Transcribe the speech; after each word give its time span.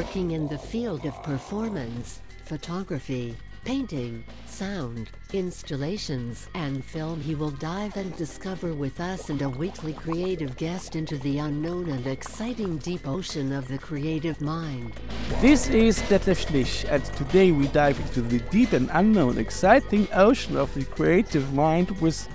Working 0.00 0.30
in 0.30 0.48
the 0.48 0.56
field 0.56 1.04
of 1.04 1.22
performance, 1.22 2.22
photography, 2.46 3.36
painting, 3.66 4.24
sound, 4.46 5.10
installations, 5.34 6.48
and 6.54 6.82
film, 6.82 7.20
he 7.20 7.34
will 7.34 7.50
dive 7.50 7.94
and 7.98 8.16
discover 8.16 8.72
with 8.72 8.98
us 8.98 9.28
and 9.28 9.42
a 9.42 9.48
weekly 9.50 9.92
creative 9.92 10.56
guest 10.56 10.96
into 10.96 11.18
the 11.18 11.36
unknown 11.36 11.90
and 11.90 12.06
exciting 12.06 12.78
deep 12.78 13.06
ocean 13.06 13.52
of 13.52 13.68
the 13.68 13.76
creative 13.76 14.40
mind. 14.40 14.94
This 15.42 15.68
is 15.68 16.00
Detlef 16.08 16.46
Schlich, 16.46 16.90
and 16.90 17.04
today 17.04 17.52
we 17.52 17.66
dive 17.68 18.00
into 18.00 18.22
the 18.22 18.38
deep 18.48 18.72
and 18.72 18.88
unknown, 18.94 19.36
exciting 19.36 20.08
ocean 20.14 20.56
of 20.56 20.72
the 20.72 20.86
creative 20.86 21.52
mind 21.52 21.90
with 22.00 22.26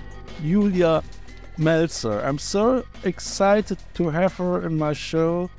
Julia 0.43 1.01
Melzer. 1.57 2.23
I'm 2.23 2.37
so 2.37 2.85
excited 3.03 3.79
to 3.95 4.09
have 4.11 4.35
her 4.35 4.67
in 4.67 4.77
my 4.77 4.93
show. 4.93 5.49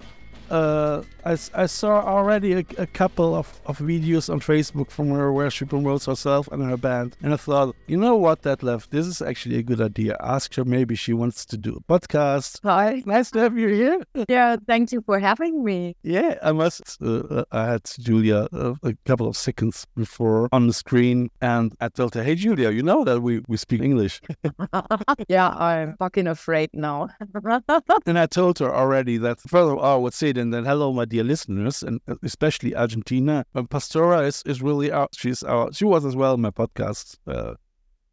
Uh, 0.50 1.02
I, 1.24 1.36
I 1.54 1.66
saw 1.66 2.02
already 2.02 2.52
a, 2.52 2.64
a 2.78 2.86
couple 2.86 3.34
of, 3.34 3.60
of 3.66 3.78
videos 3.78 4.32
on 4.32 4.40
Facebook 4.40 4.90
from 4.90 5.10
her 5.10 5.32
where 5.32 5.50
she 5.50 5.64
promotes 5.64 6.06
herself 6.06 6.48
and 6.52 6.62
her 6.62 6.76
band. 6.76 7.16
And 7.22 7.32
I 7.32 7.36
thought, 7.36 7.74
you 7.88 7.96
know 7.96 8.16
what, 8.16 8.42
that 8.42 8.62
left. 8.62 8.90
this 8.92 9.06
is 9.06 9.20
actually 9.20 9.56
a 9.58 9.62
good 9.62 9.80
idea. 9.80 10.16
Ask 10.20 10.54
her, 10.54 10.64
maybe 10.64 10.94
she 10.94 11.12
wants 11.12 11.44
to 11.46 11.56
do 11.56 11.76
a 11.76 11.92
podcast. 11.92 12.60
Hi. 12.62 13.02
Nice 13.16 13.30
to 13.30 13.38
have 13.38 13.56
you 13.56 13.68
here. 13.68 14.02
Yeah, 14.28 14.56
thank 14.66 14.92
you 14.92 15.00
for 15.00 15.18
having 15.18 15.64
me. 15.64 15.96
Yeah, 16.02 16.38
I 16.42 16.52
must. 16.52 17.00
Uh, 17.00 17.44
I 17.52 17.66
had 17.66 17.90
Julia 18.00 18.48
uh, 18.52 18.74
a 18.82 18.94
couple 19.06 19.28
of 19.28 19.36
seconds 19.36 19.86
before 19.96 20.48
on 20.52 20.66
the 20.66 20.72
screen, 20.72 21.30
and 21.40 21.72
I 21.80 21.88
told 21.88 22.14
her, 22.14 22.22
"Hey, 22.22 22.34
Julia, 22.34 22.70
you 22.70 22.82
know 22.82 23.04
that 23.04 23.20
we, 23.22 23.42
we 23.46 23.56
speak 23.56 23.80
English." 23.80 24.20
yeah, 25.28 25.48
I'm 25.50 25.96
fucking 25.98 26.26
afraid 26.26 26.70
now. 26.72 27.08
and 28.06 28.18
I 28.18 28.26
told 28.26 28.58
her 28.58 28.74
already 28.74 29.18
that 29.18 29.40
first 29.40 29.54
of 29.54 29.78
all, 29.78 29.84
I 29.84 29.96
would 29.96 30.14
say 30.14 30.32
then, 30.36 30.50
then 30.50 30.64
hello, 30.64 30.92
my 30.92 31.04
dear 31.04 31.24
listeners, 31.24 31.82
and 31.82 32.00
uh, 32.08 32.14
especially 32.22 32.76
Argentina. 32.76 33.44
And 33.54 33.68
Pastora 33.68 34.26
is, 34.26 34.42
is 34.46 34.62
really 34.62 34.92
out. 34.92 35.10
She's 35.16 35.42
our. 35.42 35.72
She 35.72 35.84
was 35.84 36.04
as 36.04 36.14
well 36.14 36.34
in 36.34 36.40
my 36.40 36.50
podcast 36.50 37.16
uh, 37.26 37.54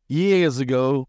years 0.08 0.60
ago. 0.60 1.08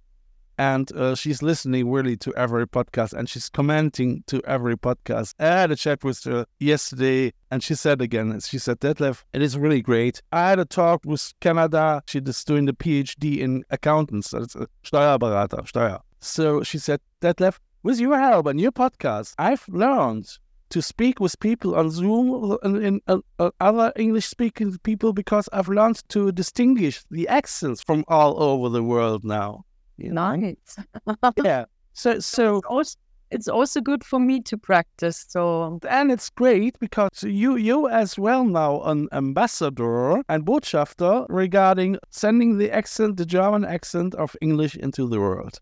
And 0.56 0.90
uh, 0.92 1.16
she's 1.16 1.42
listening 1.42 1.90
really 1.90 2.16
to 2.18 2.32
every 2.36 2.64
podcast 2.68 3.12
and 3.12 3.28
she's 3.28 3.48
commenting 3.48 4.22
to 4.28 4.40
every 4.44 4.76
podcast. 4.76 5.34
I 5.40 5.46
had 5.46 5.72
a 5.72 5.76
chat 5.76 6.04
with 6.04 6.22
her 6.24 6.46
yesterday 6.60 7.32
and 7.50 7.60
she 7.60 7.74
said 7.74 8.00
again, 8.00 8.38
she 8.38 8.60
said, 8.60 8.78
Detlef, 8.78 9.24
it 9.32 9.42
is 9.42 9.58
really 9.58 9.82
great. 9.82 10.22
I 10.30 10.50
had 10.50 10.60
a 10.60 10.64
talk 10.64 11.00
with 11.04 11.32
Canada. 11.40 12.02
She 12.06 12.20
is 12.20 12.44
doing 12.44 12.66
the 12.66 12.72
PhD 12.72 13.38
in 13.38 13.64
accountants. 13.70 14.30
That's 14.30 14.54
a 14.54 14.68
Steuerberater, 14.84 15.66
Steuer. 15.66 15.98
So 16.20 16.62
she 16.62 16.78
said, 16.78 17.00
Detlef, 17.20 17.58
with 17.82 17.98
your 17.98 18.18
help 18.18 18.46
and 18.46 18.60
your 18.60 18.72
podcast, 18.72 19.34
I've 19.38 19.68
learned 19.68 20.38
to 20.70 20.82
speak 20.82 21.20
with 21.20 21.38
people 21.40 21.74
on 21.74 21.90
Zoom 21.90 22.56
and 22.62 22.82
in 22.82 23.00
uh, 23.06 23.18
uh, 23.38 23.50
other 23.60 23.92
English 23.96 24.26
speaking 24.26 24.76
people 24.82 25.12
because 25.12 25.48
I've 25.52 25.68
learned 25.68 26.02
to 26.08 26.32
distinguish 26.32 27.04
the 27.10 27.28
accents 27.28 27.82
from 27.82 28.04
all 28.08 28.42
over 28.42 28.68
the 28.68 28.82
world 28.82 29.24
now. 29.24 29.64
you 29.96 30.12
know? 30.12 30.34
nice. 30.34 30.78
Yeah. 31.44 31.64
So 31.92 32.18
so 32.18 32.60
Also, 32.68 32.96
it's 33.30 33.48
also 33.48 33.80
good 33.80 34.04
for 34.04 34.18
me 34.18 34.40
to 34.42 34.56
practice. 34.58 35.24
So 35.28 35.78
and 35.88 36.10
it's 36.10 36.30
great 36.30 36.78
because 36.80 37.22
you 37.22 37.56
you 37.56 37.88
as 37.88 38.18
well 38.18 38.44
now 38.44 38.82
an 38.82 39.08
ambassador 39.12 40.22
and 40.28 40.44
botschafter 40.44 41.26
regarding 41.28 41.98
sending 42.10 42.58
the 42.58 42.70
accent, 42.70 43.16
the 43.16 43.26
German 43.26 43.64
accent 43.64 44.14
of 44.14 44.36
English 44.40 44.76
into 44.76 45.08
the 45.08 45.20
world. 45.20 45.60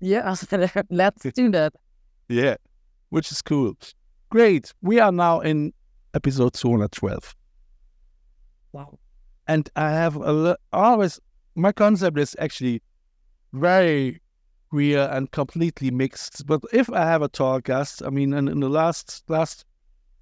yeah, 0.00 0.34
let's 0.90 1.22
do 1.22 1.50
that. 1.50 1.72
Yeah. 2.28 2.56
Which 3.10 3.30
is 3.30 3.42
cool. 3.42 3.74
Great. 4.32 4.72
We 4.80 4.98
are 4.98 5.12
now 5.12 5.40
in 5.40 5.74
episode 6.14 6.54
212. 6.54 7.36
Wow. 8.72 8.98
And 9.46 9.68
I 9.76 9.90
have 9.90 10.16
a 10.16 10.56
always 10.72 11.20
my 11.54 11.70
concept 11.70 12.18
is 12.18 12.34
actually 12.38 12.80
very 13.52 14.22
queer 14.70 15.06
and 15.12 15.30
completely 15.32 15.90
mixed. 15.90 16.46
But 16.46 16.62
if 16.72 16.88
I 16.88 17.04
have 17.04 17.20
a 17.20 17.28
talk 17.28 17.64
guest, 17.64 18.02
I 18.02 18.08
mean, 18.08 18.32
in, 18.32 18.48
in 18.48 18.60
the 18.60 18.70
last 18.70 19.22
last 19.28 19.66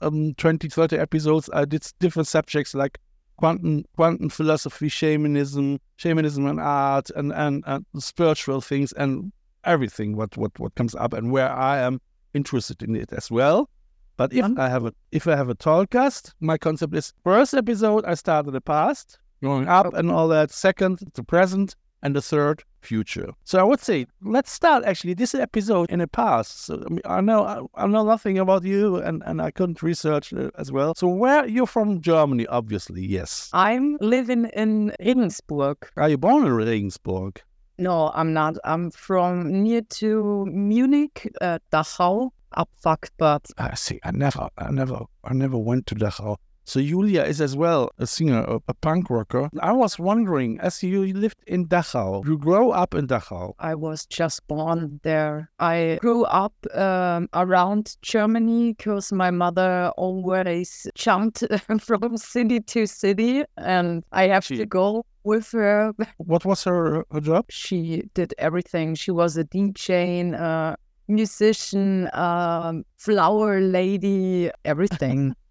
um 0.00 0.34
20, 0.34 0.69
30 0.69 0.98
episodes, 0.98 1.48
I 1.53 1.65
did 1.65 1.87
different 2.00 2.27
subjects 2.27 2.75
like 2.75 2.98
quantum 3.37 3.84
quantum 3.94 4.28
philosophy, 4.28 4.88
shamanism, 4.88 5.78
shamanism 5.98 6.47
and 6.47 6.59
art, 6.59 7.10
and 7.10 7.32
and, 7.32 7.62
and 7.65 7.87
spiritual 8.00 8.60
things, 8.60 8.91
and 8.94 9.31
everything 9.62 10.16
what 10.16 10.37
what 10.37 10.59
what 10.59 10.75
comes 10.75 10.97
up, 10.97 11.12
and 11.12 11.31
where 11.31 11.53
I 11.53 11.78
am 11.78 12.00
interested 12.34 12.82
in 12.82 12.97
it 12.97 13.12
as 13.12 13.31
well. 13.31 13.71
But 14.20 14.34
if. 14.34 14.44
I 14.58 14.69
have 14.69 14.84
a 14.84 14.92
if 15.12 15.26
I 15.26 15.34
have 15.34 15.48
a 15.48 15.54
talk 15.54 15.88
guest, 15.88 16.34
my 16.41 16.58
concept 16.58 16.94
is 16.94 17.14
first 17.25 17.54
episode 17.54 18.04
I 18.04 18.12
start 18.12 18.47
in 18.47 18.53
the 18.53 18.60
past, 18.60 19.19
going 19.42 19.66
up 19.66 19.94
and 19.94 20.10
all 20.10 20.28
that. 20.28 20.50
Second, 20.50 20.98
the 21.14 21.22
present, 21.22 21.75
and 22.03 22.14
the 22.14 22.20
third, 22.20 22.62
future. 22.82 23.32
So 23.44 23.59
I 23.59 23.62
would 23.62 23.80
say 23.80 24.06
let's 24.20 24.53
start 24.53 24.84
actually 24.84 25.14
this 25.14 25.34
episode 25.34 25.88
in 25.88 26.00
the 26.00 26.06
past. 26.06 26.66
So 26.66 26.84
I, 26.84 26.88
mean, 26.91 27.00
I 27.06 27.20
know 27.22 27.44
I, 27.47 27.82
I 27.82 27.86
know 27.86 28.04
nothing 28.04 28.38
about 28.38 28.62
you, 28.62 28.97
and 28.97 29.22
and 29.25 29.41
I 29.41 29.50
couldn't 29.50 29.82
research 29.82 30.34
as 30.34 30.70
well. 30.70 30.94
So 30.97 31.09
where 31.09 31.47
you're 31.47 31.66
from 31.66 32.03
Germany, 32.03 32.47
obviously, 32.48 33.00
yes. 33.00 33.48
I'm 33.54 33.97
living 34.03 34.50
in 34.54 34.92
Regensburg. 35.00 35.78
Are 35.97 36.10
you 36.10 36.19
born 36.19 36.44
in 36.44 36.53
Regensburg? 36.53 37.41
No, 37.80 38.10
I'm 38.14 38.34
not. 38.34 38.58
I'm 38.62 38.91
from 38.91 39.62
near 39.62 39.80
to 40.00 40.44
Munich, 40.46 41.32
uh, 41.41 41.58
Dachau. 41.72 42.30
Abfucked, 42.56 43.10
but 43.16 43.46
I 43.58 43.74
see. 43.74 44.00
I 44.04 44.10
never, 44.10 44.48
I 44.58 44.70
never, 44.72 44.98
I 45.24 45.32
never 45.34 45.56
went 45.56 45.86
to 45.86 45.94
Dachau. 45.94 46.36
So 46.64 46.80
Julia 46.80 47.22
is 47.22 47.41
as 47.41 47.56
well 47.56 47.91
a 47.98 48.06
singer, 48.06 48.41
a, 48.41 48.58
a 48.68 48.74
punk 48.74 49.08
rocker. 49.08 49.48
I 49.60 49.72
was 49.72 49.98
wondering, 49.98 50.60
as 50.60 50.82
you 50.82 51.12
lived 51.14 51.38
in 51.46 51.66
Dachau, 51.66 52.24
you 52.26 52.36
grow 52.38 52.70
up 52.70 52.94
in 52.94 53.06
Dachau. 53.06 53.54
I 53.58 53.74
was 53.74 54.04
just 54.06 54.47
born 54.47 55.00
there. 55.02 55.50
I 55.58 55.98
grew 56.00 56.24
up 56.24 56.54
um, 56.74 57.28
around 57.34 57.97
Germany 58.02 58.74
because 58.74 59.10
my 59.12 59.30
mother 59.30 59.91
always 59.97 60.86
jumped 60.94 61.44
from 61.80 62.16
city 62.16 62.60
to 62.60 62.86
city, 62.86 63.44
and 63.56 64.04
I 64.12 64.26
have 64.28 64.44
She- 64.44 64.56
to 64.56 64.66
go 64.66 65.06
with 65.25 65.50
her. 65.53 65.92
What 66.19 66.44
was 66.44 66.64
her, 66.64 67.04
her 67.12 67.20
job? 67.20 67.47
She 67.50 68.04
did 68.14 68.34
everything. 68.38 68.94
She 68.94 69.10
was 69.10 69.36
a 69.36 69.44
DJ, 69.44 70.32
uh, 70.34 70.76
musician, 71.08 72.08
um, 72.12 72.84
flower 72.97 73.60
lady, 73.60 74.50
everything. 74.64 75.34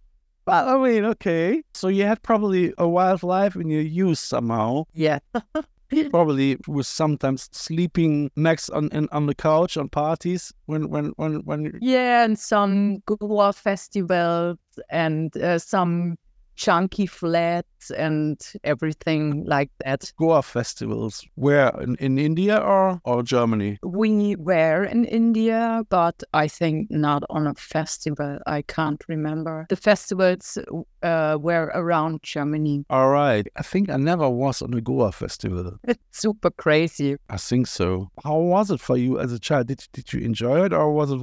Well, 0.47 0.68
I 0.68 0.90
mean, 0.90 1.06
okay. 1.06 1.62
So 1.75 1.90
you 1.90 2.06
had 2.06 2.24
probably 2.24 2.74
a 2.79 2.88
wild 2.88 3.22
life 3.22 3.56
in 3.56 3.69
your 3.69 3.84
youth 3.84 4.18
somehow. 4.18 4.85
yeah. 4.94 5.19
Probably 6.09 6.58
was 6.68 6.88
sometimes 6.88 7.50
sleeping 7.52 8.31
next 8.35 8.70
on 8.70 8.90
in, 8.90 9.08
on 9.11 9.28
the 9.28 9.35
couch 9.35 9.78
on 9.78 9.90
parties 9.90 10.52
when 10.66 10.90
when 10.90 11.14
when 11.17 11.41
when 11.46 11.78
Yeah, 11.82 12.23
and 12.26 12.38
some 12.38 12.99
Goa 13.05 13.53
festivals 13.53 14.58
and 14.90 15.35
uh, 15.38 15.59
some 15.59 16.17
chunky 16.59 17.06
flats 17.06 17.90
and 17.91 18.38
everything 18.66 19.46
like 19.46 19.72
that. 19.85 20.11
Goa 20.17 20.44
festivals. 20.44 21.26
Where 21.35 21.70
in, 21.82 21.96
in 21.96 22.20
India 22.20 22.58
or 22.58 23.00
or 23.06 23.23
Germany? 23.23 23.79
We 23.82 24.35
were 24.35 24.84
in 24.84 25.06
India, 25.06 25.84
but 25.90 26.22
I 26.34 26.47
think 26.50 26.91
not 26.91 27.23
on 27.29 27.47
a 27.47 27.56
festival. 27.56 28.40
I 28.46 28.61
can't 28.64 29.02
remember. 29.08 29.66
The 29.70 29.78
festivals 29.78 30.58
uh, 31.02 31.38
were 31.40 31.72
around 31.73 32.23
Germany. 32.23 32.84
All 32.90 33.09
right. 33.09 33.47
I 33.56 33.64
think 33.64 33.90
I 33.90 33.97
never 33.97 34.29
was 34.29 34.61
on 34.61 34.73
a 34.73 34.82
Goa 34.82 35.11
festival. 35.11 35.78
It's 35.85 36.00
super 36.11 36.52
crazy. 36.52 37.16
I 37.29 37.38
think 37.38 37.67
so. 37.67 38.09
How 38.23 38.38
was 38.38 38.70
it 38.70 38.82
for 38.82 38.97
you 38.97 39.20
as 39.20 39.32
a 39.32 39.40
child? 39.40 39.67
Did 39.67 39.88
did 39.94 40.11
you 40.11 40.20
enjoy 40.20 40.66
it, 40.66 40.73
or 40.73 40.91
was 40.94 41.11
it 41.11 41.22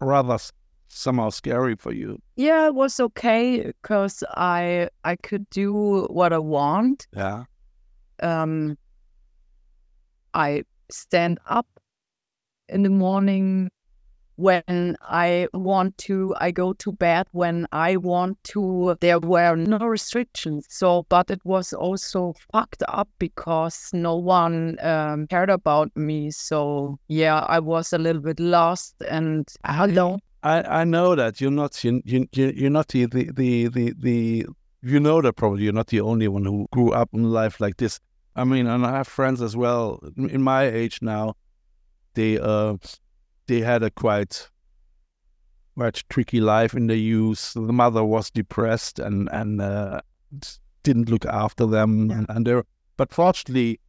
rather 0.00 0.38
somehow 0.88 1.30
scary 1.30 1.76
for 1.76 1.92
you? 1.92 2.18
Yeah, 2.36 2.66
it 2.66 2.74
was 2.74 3.00
okay 3.00 3.66
because 3.66 4.22
I 4.30 4.88
I 5.04 5.16
could 5.16 5.48
do 5.50 6.06
what 6.10 6.32
I 6.32 6.38
want. 6.38 7.06
Yeah. 7.14 7.44
Um, 8.22 8.78
I 10.34 10.64
stand 10.90 11.38
up 11.48 11.66
in 12.68 12.82
the 12.82 12.90
morning 12.90 13.70
when 14.36 14.96
I 15.00 15.48
want 15.54 15.96
to, 15.98 16.34
I 16.38 16.50
go 16.50 16.74
to 16.74 16.92
bed 16.92 17.26
when 17.32 17.66
I 17.72 17.96
want 17.96 18.42
to. 18.44 18.96
There 19.00 19.18
were 19.18 19.56
no 19.56 19.78
restrictions. 19.78 20.66
So, 20.68 21.06
but 21.08 21.30
it 21.30 21.40
was 21.44 21.72
also 21.72 22.34
fucked 22.52 22.82
up 22.88 23.08
because 23.18 23.90
no 23.92 24.16
one 24.16 24.76
um, 24.82 25.26
cared 25.26 25.50
about 25.50 25.94
me. 25.96 26.30
So, 26.30 26.98
yeah, 27.08 27.40
I 27.40 27.60
was 27.60 27.92
a 27.92 27.98
little 27.98 28.22
bit 28.22 28.38
lost 28.38 28.94
and 29.08 29.48
alone. 29.64 30.20
I, 30.42 30.80
I 30.80 30.84
know 30.84 31.14
that 31.14 31.40
you're 31.40 31.50
not 31.50 31.82
you, 31.82 32.02
you 32.04 32.28
you're 32.32 32.70
not 32.70 32.88
the, 32.88 33.06
the 33.06 33.30
the 33.68 33.94
the 33.98 34.46
you 34.82 35.00
know 35.00 35.20
that 35.20 35.32
probably 35.34 35.64
you're 35.64 35.72
not 35.72 35.88
the 35.88 36.00
only 36.00 36.28
one 36.28 36.44
who 36.44 36.68
grew 36.72 36.92
up 36.92 37.10
in 37.12 37.24
life 37.24 37.60
like 37.60 37.78
this. 37.78 37.98
I 38.36 38.44
mean, 38.44 38.66
and 38.66 38.86
I 38.86 38.98
have 38.98 39.08
friends 39.08 39.40
as 39.42 39.56
well 39.56 40.00
in 40.16 40.42
my 40.42 40.64
age 40.64 41.00
now. 41.02 41.34
They 42.14 42.38
uh 42.38 42.76
they 43.46 43.60
had 43.60 43.82
a 43.82 43.90
quite 43.90 44.48
quite 45.76 46.04
tricky 46.08 46.40
life 46.40 46.74
in 46.74 46.86
the 46.86 46.96
youth. 46.96 47.52
The 47.54 47.72
mother 47.72 48.04
was 48.04 48.30
depressed 48.30 48.98
and 48.98 49.28
and 49.32 49.60
uh, 49.60 50.00
didn't 50.82 51.08
look 51.08 51.26
after 51.26 51.66
them, 51.66 52.10
yeah. 52.10 52.18
and, 52.18 52.26
and 52.28 52.46
they 52.46 52.62
but 52.96 53.12
fortunately, 53.12 53.80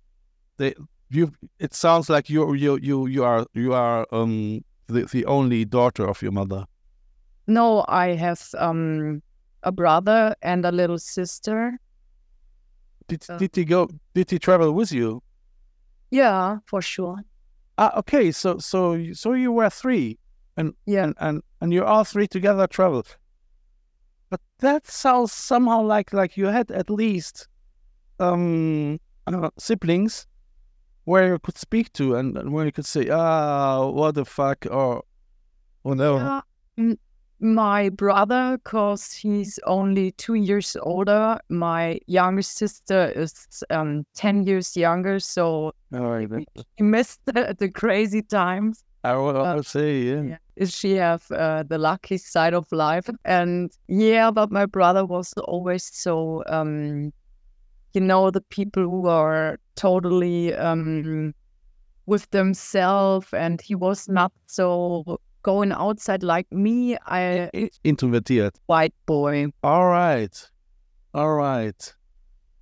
they 0.58 0.76
you. 1.10 1.34
It 1.60 1.74
sounds 1.74 2.10
like 2.10 2.30
you 2.30 2.54
you 2.54 2.78
you 2.82 3.08
you 3.08 3.24
are 3.24 3.46
you 3.54 3.74
are 3.74 4.06
um 4.12 4.64
the 4.88 5.06
the 5.06 5.26
only 5.26 5.66
daughter 5.66 6.08
of 6.08 6.22
your 6.22 6.32
mother. 6.32 6.66
No, 7.48 7.86
I 7.88 8.16
have 8.16 8.42
um 8.58 9.22
a 9.64 9.72
brother 9.72 10.36
and 10.42 10.66
a 10.66 10.72
little 10.72 11.00
sister. 11.00 11.80
Did 13.08 13.26
uh, 13.30 13.38
did 13.38 13.56
he 13.56 13.66
go? 13.66 13.90
Did 14.14 14.32
he 14.32 14.40
travel 14.40 14.72
with 14.74 14.92
you? 14.92 15.22
Yeah, 16.12 16.58
for 16.66 16.82
sure. 16.82 17.18
Ah, 17.78 17.98
okay. 18.00 18.32
So 18.32 18.58
so 18.58 19.14
so 19.14 19.34
you 19.34 19.52
were 19.52 19.70
three, 19.70 20.18
and 20.58 20.74
yeah, 20.86 21.04
and 21.04 21.16
and, 21.20 21.44
and 21.62 21.74
you 21.74 21.84
all 21.84 22.04
three 22.04 22.28
together 22.28 22.68
traveled. 22.68 23.18
But 24.30 24.42
that 24.60 24.88
sounds 24.88 25.32
somehow 25.32 25.82
like 25.84 26.12
like 26.12 26.36
you 26.38 26.48
had 26.48 26.72
at 26.72 26.90
least 26.90 27.48
um 28.20 29.00
know, 29.30 29.52
siblings 29.58 30.28
where 31.08 31.28
you 31.28 31.40
could 31.40 31.58
speak 31.58 31.92
to 31.94 32.16
and, 32.16 32.38
and 32.38 32.52
where 32.52 32.66
you 32.66 32.72
could 32.72 32.86
say, 32.86 33.10
ah, 33.10 33.86
what 33.88 34.16
the 34.16 34.26
fuck, 34.26 34.66
or 34.70 35.04
whatever. 35.84 36.42
Yeah 36.78 36.96
my 37.40 37.90
brother, 37.90 38.58
because 38.64 39.14
he's 39.14 39.60
only 39.66 40.12
two 40.14 40.36
years 40.36 40.76
older. 40.82 41.38
My 41.50 42.00
younger 42.08 42.42
sister 42.42 43.12
is 43.16 43.64
um, 43.70 44.06
10 44.16 44.48
years 44.48 44.76
younger. 44.76 45.20
So 45.20 45.74
oh, 45.94 46.28
he 46.78 46.84
missed 46.84 47.20
the, 47.26 47.56
the, 47.58 47.70
crazy 47.70 48.22
times. 48.22 48.84
I 49.04 49.16
would 49.16 49.36
uh, 49.36 49.62
say, 49.62 50.00
yeah. 50.00 50.38
yeah. 50.56 50.66
She 50.66 50.94
have 50.94 51.30
uh, 51.32 51.64
the 51.64 51.78
lucky 51.78 52.18
side 52.18 52.54
of 52.56 52.72
life. 52.72 53.10
And 53.24 53.72
yeah, 53.88 54.32
but 54.32 54.52
my 54.52 54.66
brother 54.66 55.06
was 55.06 55.34
always 55.34 55.84
so, 55.94 56.44
um, 56.48 57.14
you 57.98 58.02
know, 58.02 58.30
the 58.30 58.42
people 58.42 58.84
who 58.84 59.08
are 59.08 59.58
totally 59.76 60.54
um, 60.54 61.34
with 62.06 62.30
themselves 62.30 63.34
and 63.34 63.60
he 63.60 63.74
was 63.74 64.08
not 64.08 64.32
so 64.46 65.20
going 65.42 65.72
outside 65.72 66.22
like 66.22 66.46
me. 66.52 66.96
I 67.08 67.50
introverted 67.84 68.54
white 68.68 68.94
boy. 69.08 69.48
All 69.64 69.88
right, 69.88 70.36
all 71.16 71.34
right. 71.34 71.96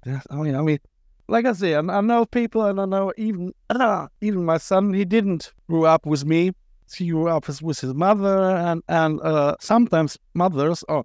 I 0.06 0.36
mean, 0.36 0.56
I 0.56 0.62
mean, 0.62 0.80
like 1.28 1.46
I 1.46 1.52
say, 1.52 1.76
I, 1.76 1.80
I 1.80 2.00
know 2.00 2.26
people, 2.26 2.66
and 2.66 2.80
I 2.80 2.86
know 2.86 3.12
even 3.18 3.52
uh, 3.70 4.08
even 4.22 4.46
my 4.46 4.58
son. 4.58 4.94
He 4.94 5.04
didn't 5.04 5.52
grow 5.70 5.84
up 5.84 6.06
with 6.06 6.24
me. 6.24 6.52
He 6.96 7.10
grew 7.10 7.28
up 7.28 7.50
with 7.62 7.80
his 7.82 7.94
mother, 7.94 8.52
and 8.56 8.82
and 8.88 9.20
uh, 9.20 9.58
sometimes 9.60 10.18
mothers 10.34 10.86
are 10.88 11.04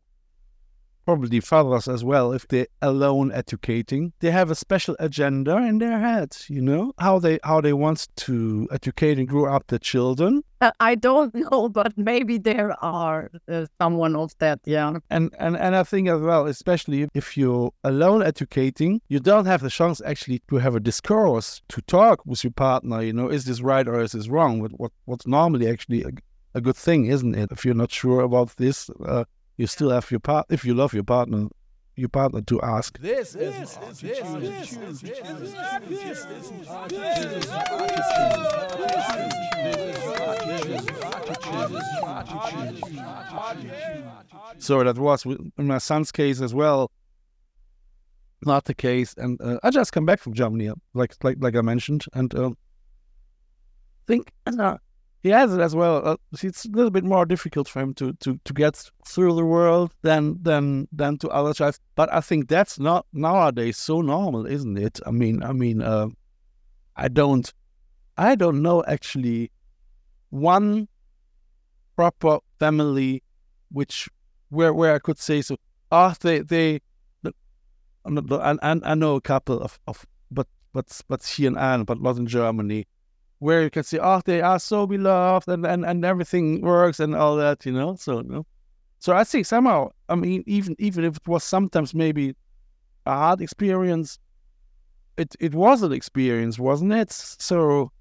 probably 1.04 1.40
fathers 1.40 1.88
as 1.88 2.04
well, 2.04 2.32
if 2.32 2.46
they're 2.48 2.66
alone 2.82 3.32
educating, 3.32 4.12
they 4.20 4.30
have 4.30 4.50
a 4.50 4.54
special 4.54 4.96
agenda 5.00 5.56
in 5.56 5.78
their 5.78 5.98
heads, 5.98 6.46
you 6.48 6.60
know, 6.60 6.92
how 6.98 7.18
they 7.18 7.38
how 7.42 7.60
they 7.60 7.72
want 7.72 8.08
to 8.16 8.68
educate 8.70 9.18
and 9.18 9.28
grow 9.28 9.52
up 9.52 9.66
their 9.68 9.78
children. 9.78 10.42
Uh, 10.60 10.70
I 10.78 10.94
don't 10.94 11.34
know, 11.50 11.68
but 11.68 11.96
maybe 11.96 12.38
there 12.38 12.72
are 12.84 13.30
uh, 13.48 13.66
someone 13.80 14.14
of 14.16 14.32
that, 14.38 14.60
yeah. 14.64 14.98
And 15.10 15.34
and 15.38 15.56
and 15.56 15.74
I 15.74 15.82
think 15.82 16.08
as 16.08 16.20
well, 16.20 16.46
especially 16.46 17.08
if 17.14 17.36
you're 17.36 17.72
alone 17.84 18.22
educating, 18.22 19.00
you 19.08 19.20
don't 19.20 19.46
have 19.46 19.62
the 19.62 19.70
chance 19.70 20.00
actually 20.04 20.42
to 20.48 20.56
have 20.56 20.74
a 20.74 20.80
discourse 20.80 21.62
to 21.68 21.80
talk 21.82 22.24
with 22.26 22.44
your 22.44 22.52
partner. 22.52 23.02
You 23.02 23.12
know, 23.12 23.28
is 23.28 23.44
this 23.44 23.60
right 23.60 23.86
or 23.88 24.00
is 24.00 24.12
this 24.12 24.28
wrong? 24.28 24.60
What 24.60 24.72
what 24.78 24.92
what's 25.06 25.26
normally 25.26 25.68
actually 25.68 26.02
a, 26.02 26.10
a 26.54 26.60
good 26.60 26.76
thing, 26.76 27.06
isn't 27.06 27.34
it? 27.34 27.50
If 27.50 27.64
you're 27.64 27.74
not 27.74 27.92
sure 27.92 28.20
about 28.20 28.56
this. 28.56 28.90
Uh, 29.04 29.24
you 29.60 29.66
still 29.66 29.90
have 29.90 30.10
your 30.10 30.20
part 30.20 30.46
if 30.48 30.64
you 30.64 30.72
love 30.72 30.94
your 30.94 31.04
partner 31.04 31.48
your 31.94 32.08
partner 32.08 32.40
to 32.40 32.58
ask. 32.62 32.98
This 32.98 33.34
is 33.34 33.78
so 44.58 44.82
that 44.82 44.96
was 44.96 45.26
in 45.26 45.52
my 45.58 45.76
son's 45.76 46.10
case 46.10 46.40
as 46.40 46.54
well. 46.54 46.90
Not 48.46 48.64
the 48.64 48.72
case. 48.72 49.14
And 49.18 49.38
uh, 49.42 49.58
i 49.62 49.68
just 49.68 49.92
come 49.92 50.06
back 50.06 50.20
from 50.20 50.32
germany 50.32 50.70
like 50.94 51.14
like 51.22 51.36
like 51.38 51.54
i 51.54 51.60
mentioned. 51.60 52.06
And 52.14 52.34
um, 52.34 52.56
think 54.06 54.32
uh, 54.46 54.78
he 55.22 55.28
has 55.28 55.52
it 55.52 55.60
as 55.60 55.76
well. 55.76 56.02
Uh, 56.04 56.16
it's 56.42 56.64
a 56.64 56.68
little 56.68 56.90
bit 56.90 57.04
more 57.04 57.26
difficult 57.26 57.68
for 57.68 57.80
him 57.80 57.92
to, 57.94 58.14
to, 58.14 58.40
to 58.44 58.52
get 58.52 58.90
through 59.06 59.34
the 59.34 59.44
world 59.44 59.92
than 60.02 60.42
than 60.42 60.88
than 60.92 61.18
to 61.18 61.28
other 61.28 61.52
tribes. 61.52 61.78
But 61.94 62.12
I 62.12 62.20
think 62.20 62.48
that's 62.48 62.78
not 62.78 63.06
nowadays 63.12 63.76
so 63.76 64.00
normal, 64.00 64.46
isn't 64.46 64.78
it? 64.78 64.98
I 65.06 65.10
mean, 65.10 65.42
I 65.42 65.52
mean, 65.52 65.82
uh, 65.82 66.08
I 66.96 67.08
don't, 67.08 67.52
I 68.16 68.34
don't 68.34 68.62
know 68.62 68.82
actually 68.86 69.50
one 70.30 70.88
proper 71.96 72.38
family 72.58 73.22
which 73.70 74.08
where 74.48 74.72
where 74.72 74.94
I 74.94 74.98
could 74.98 75.18
say 75.18 75.42
so. 75.42 75.56
Ah, 75.92 76.14
they 76.20 76.40
they, 76.40 76.80
and 78.04 78.58
I, 78.62 78.80
I 78.82 78.94
know 78.94 79.16
a 79.16 79.20
couple 79.20 79.60
of 79.60 79.78
of 79.86 80.06
but 80.30 80.46
but 80.72 81.00
but 81.08 81.22
here 81.24 81.48
in 81.48 81.58
Ireland, 81.58 81.86
but 81.86 82.00
not 82.00 82.16
in 82.16 82.26
Germany 82.26 82.86
where 83.40 83.62
you 83.62 83.70
can 83.70 83.82
see, 83.82 83.98
oh, 83.98 84.20
they 84.24 84.40
are 84.42 84.58
so 84.58 84.86
beloved 84.86 85.48
and, 85.48 85.66
and, 85.66 85.84
and 85.84 86.04
everything 86.04 86.60
works 86.60 87.00
and 87.00 87.14
all 87.14 87.36
that, 87.36 87.66
you 87.66 87.72
know. 87.72 87.96
So, 87.96 88.20
no. 88.20 88.46
So 88.98 89.14
I 89.14 89.24
think 89.24 89.46
somehow, 89.46 89.90
I 90.10 90.14
mean, 90.14 90.44
even 90.46 90.76
even 90.78 91.04
if 91.04 91.16
it 91.16 91.26
was 91.26 91.42
sometimes 91.42 91.94
maybe 91.94 92.36
a 93.06 93.12
hard 93.12 93.40
experience, 93.40 94.18
it 95.16 95.34
it 95.40 95.54
was 95.54 95.82
an 95.82 95.92
experience, 95.92 96.58
wasn't 96.58 96.92
it? 96.92 97.10
So, 97.10 97.92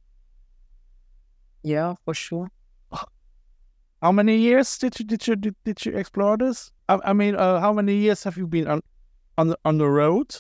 yeah, 1.64 1.96
for 2.04 2.14
sure. 2.14 2.52
How 4.02 4.12
many 4.12 4.36
years 4.36 4.78
did 4.78 5.00
you 5.00 5.06
did 5.06 5.26
you 5.26 5.38
did, 5.38 5.56
did 5.64 5.86
you 5.86 5.94
explore 5.94 6.36
this? 6.36 6.70
I, 6.90 7.00
I 7.06 7.14
mean, 7.14 7.36
uh, 7.36 7.62
how 7.62 7.72
many 7.72 7.96
years 7.96 8.24
have 8.24 8.36
you 8.36 8.46
been 8.46 8.68
on 8.68 8.82
on 9.38 9.48
the, 9.48 9.58
on 9.64 9.78
the 9.78 9.88
road? 9.88 10.36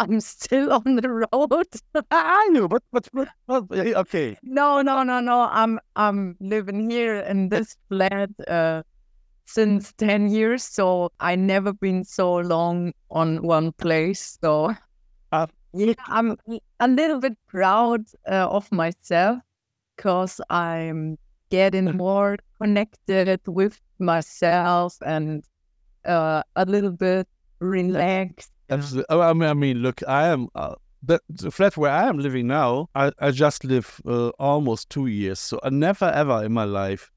I'm 0.00 0.20
still 0.20 0.72
on 0.72 0.96
the 0.96 1.08
road. 1.08 1.66
I 2.10 2.48
know, 2.50 2.68
but, 2.68 2.82
but 2.92 3.08
but 3.46 3.64
okay. 3.72 4.36
No, 4.42 4.82
no, 4.82 5.02
no, 5.02 5.20
no. 5.20 5.48
I'm 5.50 5.80
I'm 5.96 6.36
living 6.40 6.90
here 6.90 7.16
in 7.20 7.48
this 7.48 7.76
flat 7.88 8.30
uh, 8.48 8.82
since 9.46 9.92
ten 9.94 10.28
years, 10.30 10.64
so 10.64 11.10
I 11.20 11.36
never 11.36 11.72
been 11.72 12.04
so 12.04 12.36
long 12.36 12.92
on 13.10 13.42
one 13.42 13.72
place. 13.72 14.38
So 14.42 14.74
uh, 15.32 15.46
yeah, 15.72 15.94
I'm 16.06 16.36
a 16.80 16.88
little 16.88 17.20
bit 17.20 17.38
proud 17.48 18.04
uh, 18.30 18.48
of 18.48 18.70
myself 18.72 19.38
because 19.96 20.40
I'm 20.50 21.18
getting 21.50 21.96
more 21.96 22.36
connected 22.60 23.40
with 23.46 23.80
myself 23.98 24.96
and 25.04 25.44
uh, 26.04 26.42
a 26.56 26.64
little 26.66 26.92
bit 26.92 27.28
relaxed 27.60 28.52
Absolutely. 28.70 29.06
Oh, 29.08 29.20
I 29.20 29.32
mean, 29.32 29.48
I 29.48 29.54
mean, 29.54 29.78
look, 29.78 30.02
I 30.06 30.28
am 30.28 30.48
uh, 30.54 30.74
the, 31.02 31.20
the 31.28 31.50
flat 31.50 31.76
where 31.76 31.90
I 31.90 32.08
am 32.08 32.18
living 32.18 32.46
now. 32.46 32.88
I, 32.94 33.12
I 33.18 33.30
just 33.30 33.64
live 33.64 34.00
uh, 34.06 34.28
almost 34.38 34.90
two 34.90 35.06
years, 35.06 35.38
so 35.38 35.58
I 35.62 35.70
never 35.70 36.06
ever 36.06 36.44
in 36.44 36.52
my 36.52 36.64
life 36.64 37.10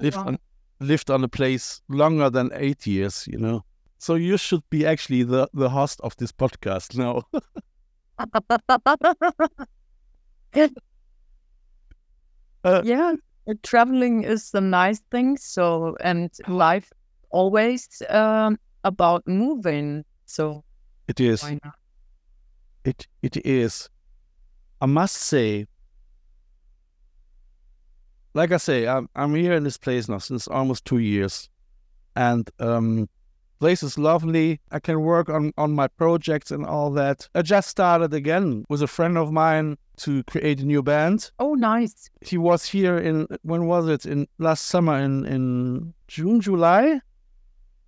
lived 0.00 0.16
wow. 0.16 0.26
on 0.26 0.38
lived 0.80 1.10
on 1.10 1.22
a 1.22 1.28
place 1.28 1.82
longer 1.88 2.30
than 2.30 2.50
eight 2.54 2.86
years. 2.86 3.28
You 3.30 3.38
know, 3.38 3.64
so 3.98 4.14
you 4.14 4.36
should 4.36 4.62
be 4.70 4.86
actually 4.86 5.22
the 5.22 5.48
the 5.52 5.68
host 5.68 6.00
of 6.02 6.16
this 6.16 6.32
podcast 6.32 6.96
now. 6.96 7.22
uh, 12.64 12.82
yeah, 12.84 13.14
traveling 13.62 14.24
is 14.24 14.50
a 14.54 14.60
nice 14.60 15.00
thing. 15.10 15.36
So 15.36 15.96
and 16.00 16.30
life 16.48 16.90
always 17.30 18.02
um, 18.08 18.58
about 18.84 19.26
moving. 19.26 20.04
So 20.26 20.64
it 21.10 21.20
is. 21.20 21.44
It 22.84 23.06
it 23.22 23.36
is. 23.44 23.88
I 24.80 24.86
must 24.86 25.16
say. 25.16 25.66
like 28.34 28.52
I 28.52 28.58
say, 28.58 28.86
I'm 28.86 29.08
I'm 29.14 29.34
here 29.34 29.54
in 29.54 29.64
this 29.64 29.78
place 29.78 30.08
now 30.08 30.18
since 30.18 30.48
almost 30.48 30.84
two 30.84 30.98
years, 30.98 31.48
and 32.14 32.48
um, 32.58 33.08
place 33.58 33.82
is 33.82 33.98
lovely. 33.98 34.60
I 34.70 34.78
can 34.80 35.00
work 35.00 35.28
on 35.28 35.52
on 35.56 35.72
my 35.72 35.88
projects 35.88 36.50
and 36.50 36.64
all 36.64 36.90
that. 36.92 37.28
I 37.34 37.42
just 37.42 37.68
started 37.68 38.14
again 38.14 38.64
with 38.68 38.82
a 38.82 38.86
friend 38.86 39.18
of 39.18 39.32
mine 39.32 39.76
to 39.98 40.22
create 40.24 40.60
a 40.60 40.64
new 40.64 40.82
band. 40.82 41.30
Oh, 41.38 41.54
nice. 41.54 42.08
He 42.22 42.38
was 42.38 42.64
here 42.64 42.96
in 42.98 43.26
when 43.42 43.66
was 43.66 43.88
it 43.88 44.06
in 44.06 44.26
last 44.38 44.66
summer 44.66 44.96
in 44.98 45.26
in 45.26 45.94
June 46.08 46.40
July. 46.40 47.00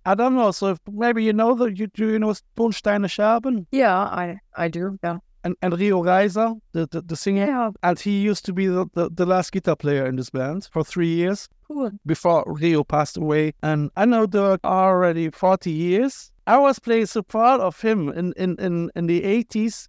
I 0.05 0.15
don't 0.15 0.35
know. 0.35 0.51
So 0.51 0.67
if, 0.71 0.79
maybe 0.91 1.23
you 1.23 1.33
know 1.33 1.55
that 1.55 1.77
you 1.79 1.87
do 1.87 2.09
you 2.09 2.19
know 2.19 2.33
Ton 2.55 2.71
Steine 2.71 3.07
Scherben 3.07 3.65
Yeah, 3.71 3.95
I 3.97 4.37
I 4.55 4.67
do. 4.67 4.97
Yeah. 5.03 5.17
and, 5.45 5.55
and 5.61 5.77
Rio 5.79 6.03
Reiser, 6.03 6.59
the, 6.73 6.87
the 6.91 7.01
the 7.01 7.15
singer, 7.15 7.45
Yeah. 7.45 7.71
and 7.83 7.99
he 7.99 8.19
used 8.21 8.45
to 8.45 8.53
be 8.53 8.67
the, 8.67 8.85
the 8.93 9.09
the 9.09 9.25
last 9.25 9.51
guitar 9.51 9.75
player 9.75 10.05
in 10.05 10.15
this 10.15 10.29
band 10.29 10.67
for 10.71 10.83
three 10.83 11.07
years 11.13 11.47
Cool. 11.67 11.91
before 12.05 12.43
Rio 12.47 12.83
passed 12.83 13.17
away. 13.17 13.53
And 13.61 13.89
I 13.95 14.05
know 14.05 14.25
Dirk 14.25 14.59
already 14.65 15.29
40 15.31 15.71
years. 15.71 16.31
I 16.47 16.57
was 16.57 16.79
playing 16.79 17.05
support 17.07 17.61
of 17.61 17.79
him 17.81 18.09
in, 18.09 18.33
in, 18.35 18.57
in, 18.59 18.89
in 18.95 19.07
the 19.07 19.21
80s 19.21 19.87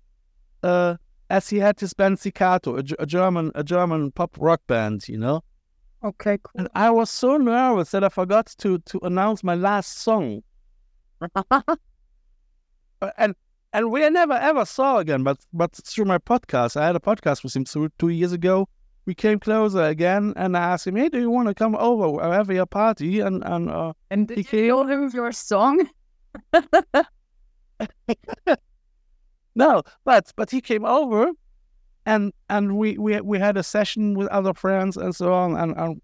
uh, 0.63 0.97
as 1.29 1.49
he 1.49 1.59
had 1.59 1.81
his 1.81 1.93
band 1.95 2.19
Staccato, 2.21 2.77
a, 2.77 2.83
a 3.01 3.07
German 3.07 3.51
a 3.57 3.65
German 3.65 4.13
pop 4.13 4.37
rock 4.39 4.61
band, 4.69 5.09
you 5.09 5.19
know. 5.19 5.43
Okay. 6.05 6.39
Cool. 6.43 6.53
And 6.57 6.69
I 6.75 6.91
was 6.91 7.11
so 7.11 7.37
nervous 7.37 7.91
that 7.93 8.05
I 8.05 8.09
forgot 8.09 8.55
to 8.59 8.79
to 8.79 8.99
announce 9.03 9.43
my 9.43 9.55
last 9.55 9.99
song. 9.99 10.43
And 13.19 13.35
and 13.73 13.91
we 13.91 14.09
never 14.09 14.33
ever 14.33 14.65
saw 14.65 14.99
again, 14.99 15.25
but 15.25 15.37
but 15.53 15.75
through 15.75 16.07
my 16.07 16.17
podcast, 16.17 16.77
I 16.77 16.87
had 16.87 16.97
a 16.97 17.01
podcast 17.01 17.43
with 17.45 17.55
him 17.55 17.65
two, 17.65 17.91
two 17.99 18.09
years 18.09 18.33
ago. 18.33 18.67
We 19.05 19.15
came 19.15 19.39
closer 19.39 19.83
again, 19.83 20.33
and 20.37 20.57
I 20.57 20.61
asked 20.73 20.87
him, 20.87 20.97
"Hey, 20.97 21.11
do 21.11 21.21
you 21.21 21.29
want 21.29 21.49
to 21.49 21.55
come 21.55 21.77
over? 21.77 22.09
We'll 22.09 22.33
have 22.33 22.51
your 22.51 22.65
party." 22.65 23.21
And 23.21 23.45
and 23.45 23.69
uh, 23.69 23.93
and 24.11 24.29
did 24.29 24.47
He 24.47 24.59
you 24.63 24.69
know 24.69 24.87
him 24.87 25.11
your 25.13 25.33
song? 25.33 25.87
No, 29.57 29.83
but 30.05 30.33
but 30.37 30.51
he 30.51 30.61
came 30.61 30.85
over, 30.85 31.31
and 32.07 32.33
and 32.49 32.77
we 32.77 32.99
we 32.99 33.21
we 33.21 33.39
had 33.39 33.57
a 33.57 33.63
session 33.63 34.15
with 34.15 34.29
other 34.29 34.55
friends 34.55 34.97
and 34.97 35.15
so 35.15 35.33
on, 35.33 35.57
and, 35.57 35.77
and 35.77 36.03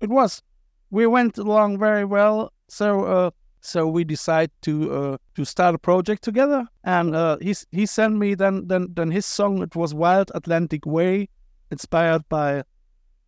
it 0.00 0.10
was 0.10 0.42
we 0.90 1.06
went 1.06 1.38
along 1.38 1.78
very 1.78 2.04
well. 2.04 2.52
So 2.68 3.04
uh, 3.04 3.30
so 3.60 3.86
we 3.86 4.04
decided 4.04 4.52
to 4.62 4.92
uh, 4.94 5.16
to 5.34 5.44
start 5.44 5.74
a 5.74 5.78
project 5.78 6.22
together, 6.22 6.66
and 6.84 7.14
uh, 7.14 7.36
he 7.40 7.54
he 7.72 7.86
sent 7.86 8.16
me 8.16 8.34
then 8.34 8.68
then 8.68 8.88
then 8.94 9.10
his 9.10 9.26
song. 9.26 9.62
It 9.62 9.74
was 9.74 9.94
Wild 9.94 10.30
Atlantic 10.34 10.86
Way, 10.86 11.28
inspired 11.70 12.28
by 12.28 12.62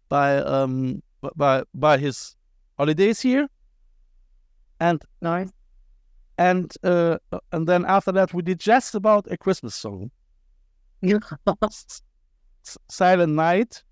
by 0.08 0.38
um 0.38 1.02
by 1.36 1.64
by 1.74 1.98
his 1.98 2.36
holidays 2.76 3.20
here, 3.20 3.48
and 4.80 5.02
Nice. 5.20 5.50
and 6.36 6.72
uh, 6.84 7.18
and 7.50 7.66
then 7.66 7.84
after 7.84 8.12
that 8.12 8.32
we 8.32 8.42
did 8.42 8.60
just 8.60 8.94
about 8.94 9.26
a 9.30 9.36
Christmas 9.36 9.74
song, 9.74 10.10
Silent 12.88 13.32
Night. 13.34 13.82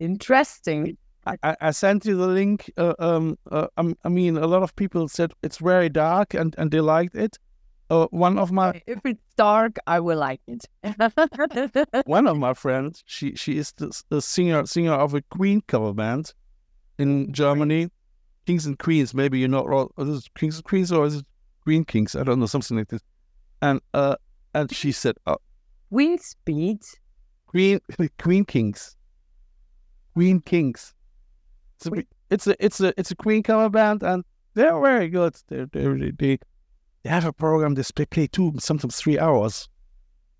Interesting. 0.00 0.96
I, 1.26 1.36
I- 1.42 1.56
I 1.60 1.70
sent 1.72 2.04
you 2.04 2.16
the 2.16 2.26
link. 2.26 2.70
Uh, 2.76 2.94
um, 2.98 3.36
uh, 3.50 3.66
um, 3.76 3.96
I 4.04 4.08
mean, 4.08 4.36
a 4.36 4.46
lot 4.46 4.62
of 4.62 4.74
people 4.76 5.08
said 5.08 5.32
it's 5.42 5.58
very 5.58 5.88
dark 5.88 6.34
and, 6.34 6.54
and 6.58 6.70
they 6.70 6.80
liked 6.80 7.14
it. 7.14 7.38
Uh, 7.88 8.06
one 8.10 8.36
of 8.36 8.50
my 8.50 8.82
If 8.86 8.98
it's 9.04 9.22
dark, 9.36 9.76
I 9.86 10.00
will 10.00 10.18
like 10.18 10.40
it. 10.48 10.64
one 12.06 12.26
of 12.26 12.36
my 12.36 12.52
friends, 12.52 13.04
she 13.06 13.36
she 13.36 13.58
is 13.58 13.72
the, 13.76 13.96
the 14.08 14.20
singer 14.20 14.66
singer 14.66 14.92
of 14.94 15.14
a 15.14 15.22
Queen 15.22 15.62
cover 15.68 15.92
band 15.92 16.34
in 16.98 17.32
Germany, 17.32 17.90
Kings 18.44 18.66
and 18.66 18.76
Queens. 18.76 19.14
Maybe 19.14 19.38
you 19.38 19.46
know, 19.46 19.60
or 19.60 19.88
is 19.98 20.26
it 20.26 20.34
Kings 20.34 20.56
and 20.56 20.64
Queens 20.64 20.90
or 20.90 21.06
is 21.06 21.16
it 21.16 21.26
Green 21.64 21.84
Kings? 21.84 22.16
I 22.16 22.24
don't 22.24 22.40
know, 22.40 22.46
something 22.46 22.76
like 22.76 22.88
this. 22.88 23.02
And 23.62 23.80
uh, 23.94 24.16
and 24.52 24.74
she 24.74 24.90
said, 24.90 25.14
uh, 25.26 25.36
Wind 25.90 26.20
speed. 26.20 26.80
Queen 27.46 27.80
Queen 28.18 28.44
Kings. 28.44 28.96
Queen 30.14 30.40
Kings. 30.40 30.94
It's 31.76 31.86
a, 31.86 31.90
Queen- 31.90 32.06
it's 32.30 32.46
a 32.46 32.64
it's 32.64 32.80
a 32.80 32.92
it's 32.98 33.10
a 33.10 33.16
Queen 33.16 33.42
cover 33.42 33.68
band 33.68 34.02
and 34.02 34.24
they're 34.54 34.80
very 34.80 35.08
good. 35.08 35.36
They're, 35.48 35.66
they're, 35.66 35.98
they 35.98 36.10
they 36.10 36.38
they 37.02 37.10
have 37.10 37.24
a 37.24 37.32
program 37.32 37.74
they 37.74 37.82
play 38.06 38.26
two 38.26 38.52
sometimes 38.58 38.96
three 38.96 39.18
hours. 39.18 39.68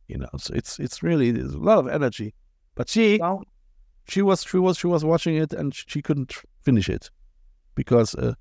You 0.09 0.19
know, 0.19 0.29
so 0.39 0.55
it's 0.55 0.79
it's 0.79 1.03
really 1.03 1.31
there's 1.31 1.55
a 1.55 1.59
lot 1.59 1.79
of 1.79 1.89
energy. 1.89 2.35
But 2.75 2.89
she 2.89 3.19
Wow. 3.19 3.43
she 4.09 4.23
was 4.23 4.43
she 4.45 4.57
was 4.59 4.79
she 4.79 4.87
was 4.87 5.05
watching 5.05 5.37
it 5.37 5.53
and 5.53 5.75
she 5.75 6.03
couldn't 6.03 6.35
finish 6.63 6.89
it 6.89 7.11
because 7.75 8.15
uh, 8.15 8.35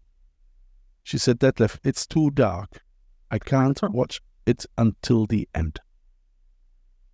she 1.04 1.18
said 1.18 1.40
that 1.40 1.80
it's 1.84 2.08
too 2.08 2.32
dark. 2.32 2.82
I 3.30 3.40
can't 3.40 3.80
watch 3.92 4.22
it 4.46 4.66
until 4.78 5.26
the 5.26 5.48
end. 5.54 5.80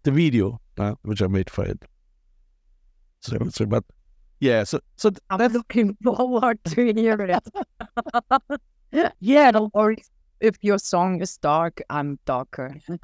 The 0.03 0.11
video, 0.11 0.59
uh, 0.77 0.95
which 1.03 1.21
I 1.21 1.27
made 1.27 1.49
for 1.49 1.63
it. 1.65 1.83
So, 3.21 3.37
so 3.49 3.65
but 3.65 3.83
yeah, 4.39 4.63
so 4.63 4.79
so 4.97 5.11
I'm 5.29 5.37
that's 5.37 5.53
looking 5.53 5.95
forward 6.03 6.57
to 6.73 6.93
hear 6.93 7.19
it. 7.21 7.43
yeah, 9.19 9.51
Don't 9.51 9.73
worry. 9.73 9.97
If 10.39 10.55
your 10.61 10.79
song 10.79 11.21
is 11.21 11.37
dark, 11.37 11.81
I'm 11.89 12.17
darker. 12.25 12.75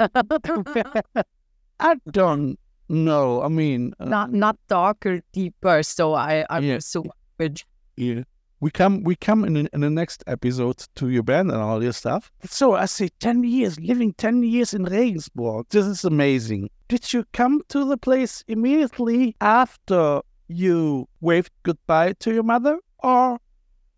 I 1.79 1.95
don't 2.09 2.57
know. 2.89 3.43
I 3.43 3.47
mean, 3.47 3.93
uh, 3.99 4.05
not 4.05 4.33
not 4.33 4.57
darker, 4.67 5.21
deeper. 5.33 5.83
So 5.83 6.15
I 6.15 6.45
I'm 6.49 6.63
Yeah. 6.63 6.79
so 6.79 7.03
with 7.37 7.57
Yeah. 7.95 8.23
We 8.59 8.71
come 8.71 9.03
we 9.03 9.15
come 9.15 9.45
in 9.45 9.53
the- 9.53 9.69
in 9.73 9.81
the 9.81 9.89
next 9.89 10.23
episode 10.25 10.77
to 10.95 11.09
your 11.09 11.23
band 11.23 11.51
and 11.51 11.61
all 11.61 11.83
your 11.83 11.93
stuff. 11.93 12.31
So 12.43 12.73
I 12.73 12.85
say 12.85 13.09
ten 13.19 13.43
years, 13.43 13.79
living 13.79 14.13
ten 14.13 14.41
years 14.43 14.73
in 14.73 14.83
Regensburg. 14.83 15.67
This 15.69 15.85
is 15.85 16.03
amazing. 16.03 16.69
Did 16.87 17.13
you 17.13 17.23
come 17.33 17.61
to 17.69 17.85
the 17.85 17.97
place 17.97 18.43
immediately 18.47 19.35
after 19.41 20.21
you 20.47 21.07
waved 21.21 21.51
goodbye 21.63 22.13
to 22.19 22.33
your 22.33 22.43
mother? 22.43 22.79
Or 23.03 23.37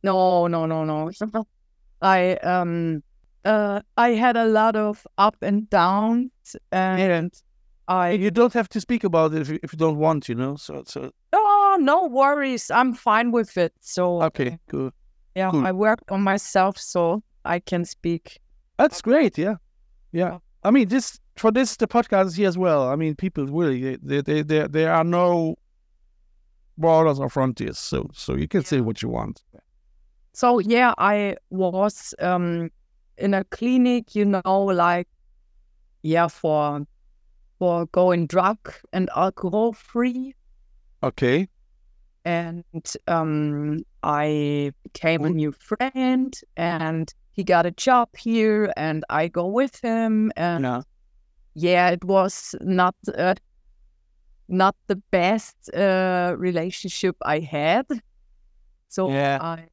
no 0.03 0.47
no 0.47 0.65
no 0.65 0.83
no. 0.83 1.11
I 2.01 2.33
um 2.37 3.01
uh 3.45 3.81
I 3.95 4.09
had 4.09 4.35
a 4.35 4.45
lot 4.45 4.75
of 4.75 5.07
up 5.17 5.37
and 5.41 5.69
downs 5.69 6.31
and 6.71 7.31
I 7.87 8.11
you 8.11 8.29
don't 8.29 8.53
have 8.53 8.67
to 8.69 8.81
speak 8.81 9.03
about 9.03 9.33
it 9.33 9.41
if 9.41 9.49
you, 9.49 9.59
if 9.63 9.73
you 9.73 9.79
don't 9.79 9.97
want, 9.97 10.27
you 10.27 10.35
know. 10.35 10.57
So 10.57 10.83
so 10.85 11.11
no 11.79 12.05
worries. 12.05 12.69
I'm 12.71 12.93
fine 12.93 13.31
with 13.31 13.57
it. 13.57 13.73
So 13.79 14.21
okay, 14.23 14.57
good. 14.67 14.93
yeah. 15.35 15.51
I 15.51 15.71
worked 15.71 16.11
on 16.11 16.21
myself 16.21 16.77
so 16.77 17.23
I 17.45 17.59
can 17.59 17.85
speak. 17.85 18.39
That's 18.77 19.01
great. 19.01 19.37
Yeah, 19.37 19.55
yeah. 20.11 20.37
I 20.63 20.71
mean, 20.71 20.87
this 20.87 21.19
for 21.35 21.51
this 21.51 21.77
the 21.77 21.87
podcast 21.87 22.27
is 22.27 22.35
here 22.35 22.47
as 22.47 22.57
well. 22.57 22.89
I 22.89 22.95
mean, 22.95 23.15
people 23.15 23.45
really 23.47 23.97
they 24.01 24.21
they 24.21 24.41
there 24.43 24.67
there 24.67 24.93
are 24.93 25.03
no 25.03 25.55
borders 26.77 27.19
or 27.19 27.29
frontiers, 27.29 27.79
so 27.79 28.09
so 28.13 28.35
you 28.35 28.47
can 28.47 28.63
say 28.63 28.81
what 28.81 29.01
you 29.01 29.09
want. 29.09 29.43
So 30.33 30.59
yeah, 30.59 30.93
I 30.97 31.35
was 31.49 32.13
um 32.19 32.69
in 33.17 33.33
a 33.33 33.43
clinic, 33.45 34.15
you 34.15 34.25
know, 34.25 34.63
like 34.63 35.07
yeah, 36.01 36.27
for 36.27 36.85
for 37.59 37.85
going 37.87 38.27
drug 38.27 38.57
and 38.93 39.09
alcohol 39.15 39.73
free. 39.73 40.33
Okay. 41.03 41.47
And 42.25 42.63
um 43.07 43.79
I 44.03 44.71
became 44.83 45.25
a 45.25 45.29
new 45.29 45.51
friend 45.51 46.33
and 46.57 47.13
he 47.31 47.43
got 47.43 47.65
a 47.65 47.71
job 47.71 48.09
here 48.17 48.71
and 48.77 49.03
I 49.09 49.27
go 49.29 49.45
with 49.47 49.79
him 49.81 50.31
and 50.35 50.63
Yeah. 50.63 50.81
yeah, 51.55 51.89
it 51.89 52.03
was 52.03 52.55
not 52.61 52.95
uh, 53.17 53.35
not 54.47 54.75
the 54.87 54.95
best 55.11 55.55
uh, 55.73 56.35
relationship 56.37 57.15
I 57.25 57.39
had. 57.39 57.85
So 58.89 59.09
Yeah. 59.09 59.37
I 59.41 59.67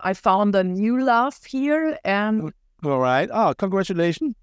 I 0.00 0.14
found 0.14 0.54
a 0.54 0.62
new 0.62 1.00
love 1.04 1.36
here, 1.44 1.98
and 2.04 2.52
All 2.84 3.00
right. 3.00 3.28
Oh, 3.32 3.52
congratulations. 3.58 4.34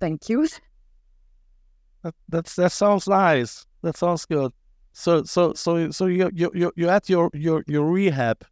thank 0.00 0.28
you. 0.28 0.46
That, 2.04 2.14
that's 2.28 2.54
that 2.56 2.72
sounds 2.72 3.08
nice. 3.08 3.66
That 3.82 3.96
sounds 3.96 4.24
good. 4.26 4.52
So 4.92 5.24
so 5.24 5.54
so 5.54 5.90
so 5.90 6.06
you 6.06 6.30
you 6.34 6.50
you 6.54 6.72
you 6.76 6.88
at 6.88 7.08
your 7.08 7.30
your 7.32 7.64
your 7.66 7.90
rehab. 7.90 8.44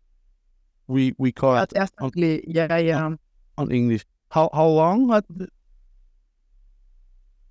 We 0.87 1.15
we 1.19 1.33
call 1.33 1.57
it 1.59 1.71
definitely, 1.71 2.43
yeah, 2.49 2.77
yeah. 2.79 3.15
on 3.59 3.71
English. 3.71 4.05
How 4.31 4.49
how 4.53 4.67
long 4.67 5.09
had, 5.11 5.25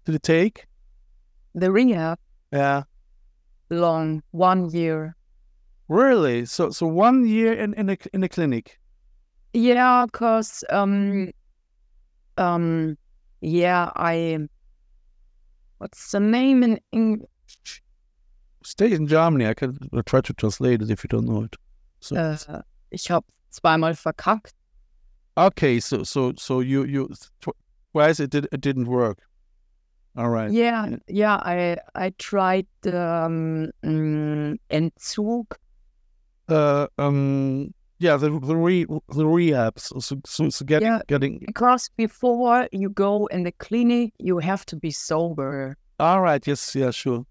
did 0.05 0.15
it 0.15 0.23
take? 0.23 0.65
The 1.53 1.71
rehab 1.71 2.17
Yeah. 2.51 2.83
long 3.69 4.23
one 4.31 4.69
year. 4.71 5.15
Really? 5.87 6.45
So 6.45 6.71
so 6.71 6.87
one 6.87 7.25
year 7.27 7.53
in 7.53 7.73
in 7.75 7.89
a 7.89 7.97
in 8.13 8.23
a 8.23 8.29
clinic. 8.29 8.79
Yeah, 9.53 10.05
cause 10.11 10.63
um 10.69 11.31
um 12.37 12.97
yeah, 13.41 13.91
I 13.95 14.47
what's 15.77 16.11
the 16.11 16.19
name 16.19 16.63
in 16.63 16.79
English? 16.91 17.81
Stay 18.63 18.91
in 18.91 19.07
Germany. 19.07 19.47
I 19.47 19.53
can 19.53 19.77
uh, 19.93 20.01
try 20.05 20.21
to 20.21 20.33
translate 20.33 20.81
it 20.81 20.89
if 20.89 21.03
you 21.03 21.07
don't 21.07 21.25
know 21.25 21.43
it. 21.43 21.55
So 22.01 22.15
Äh, 22.15 22.37
ich 22.91 23.09
habe 23.11 23.25
zweimal 23.49 23.93
verkackt. 23.95 24.53
okay, 25.37 25.79
so 25.79 26.03
so 26.03 26.33
so 26.37 26.59
you 26.61 26.83
you 26.85 27.07
tw- 27.41 27.55
twice 27.93 28.19
it 28.19 28.29
did 28.31 28.47
it 28.51 28.61
didn't 28.61 28.87
work. 28.87 29.19
All 30.17 30.29
right. 30.29 30.51
Yeah, 30.51 30.97
yeah. 31.07 31.37
I 31.45 31.77
I 31.95 32.09
tried 32.17 32.67
um, 32.85 33.69
mm, 33.83 34.57
Entzug. 34.69 35.45
Uh, 36.49 36.87
um, 36.97 37.73
yeah, 37.99 38.17
the 38.17 38.29
the 38.39 38.55
re 38.57 38.85
the 38.85 39.23
rehabs. 39.23 39.91
So 40.01 40.19
so, 40.25 40.49
so 40.49 40.65
getting 40.65 40.87
Yeah. 40.87 41.01
getting. 41.07 41.39
Because 41.45 41.89
before 41.95 42.67
you 42.71 42.89
go 42.89 43.27
in 43.27 43.43
the 43.43 43.51
clinic, 43.51 44.13
you 44.17 44.39
have 44.39 44.65
to 44.65 44.75
be 44.75 44.91
sober. 44.91 45.77
All 45.99 46.21
right. 46.21 46.45
Yes. 46.47 46.75
Yeah. 46.75 46.91
Sure. 46.91 47.25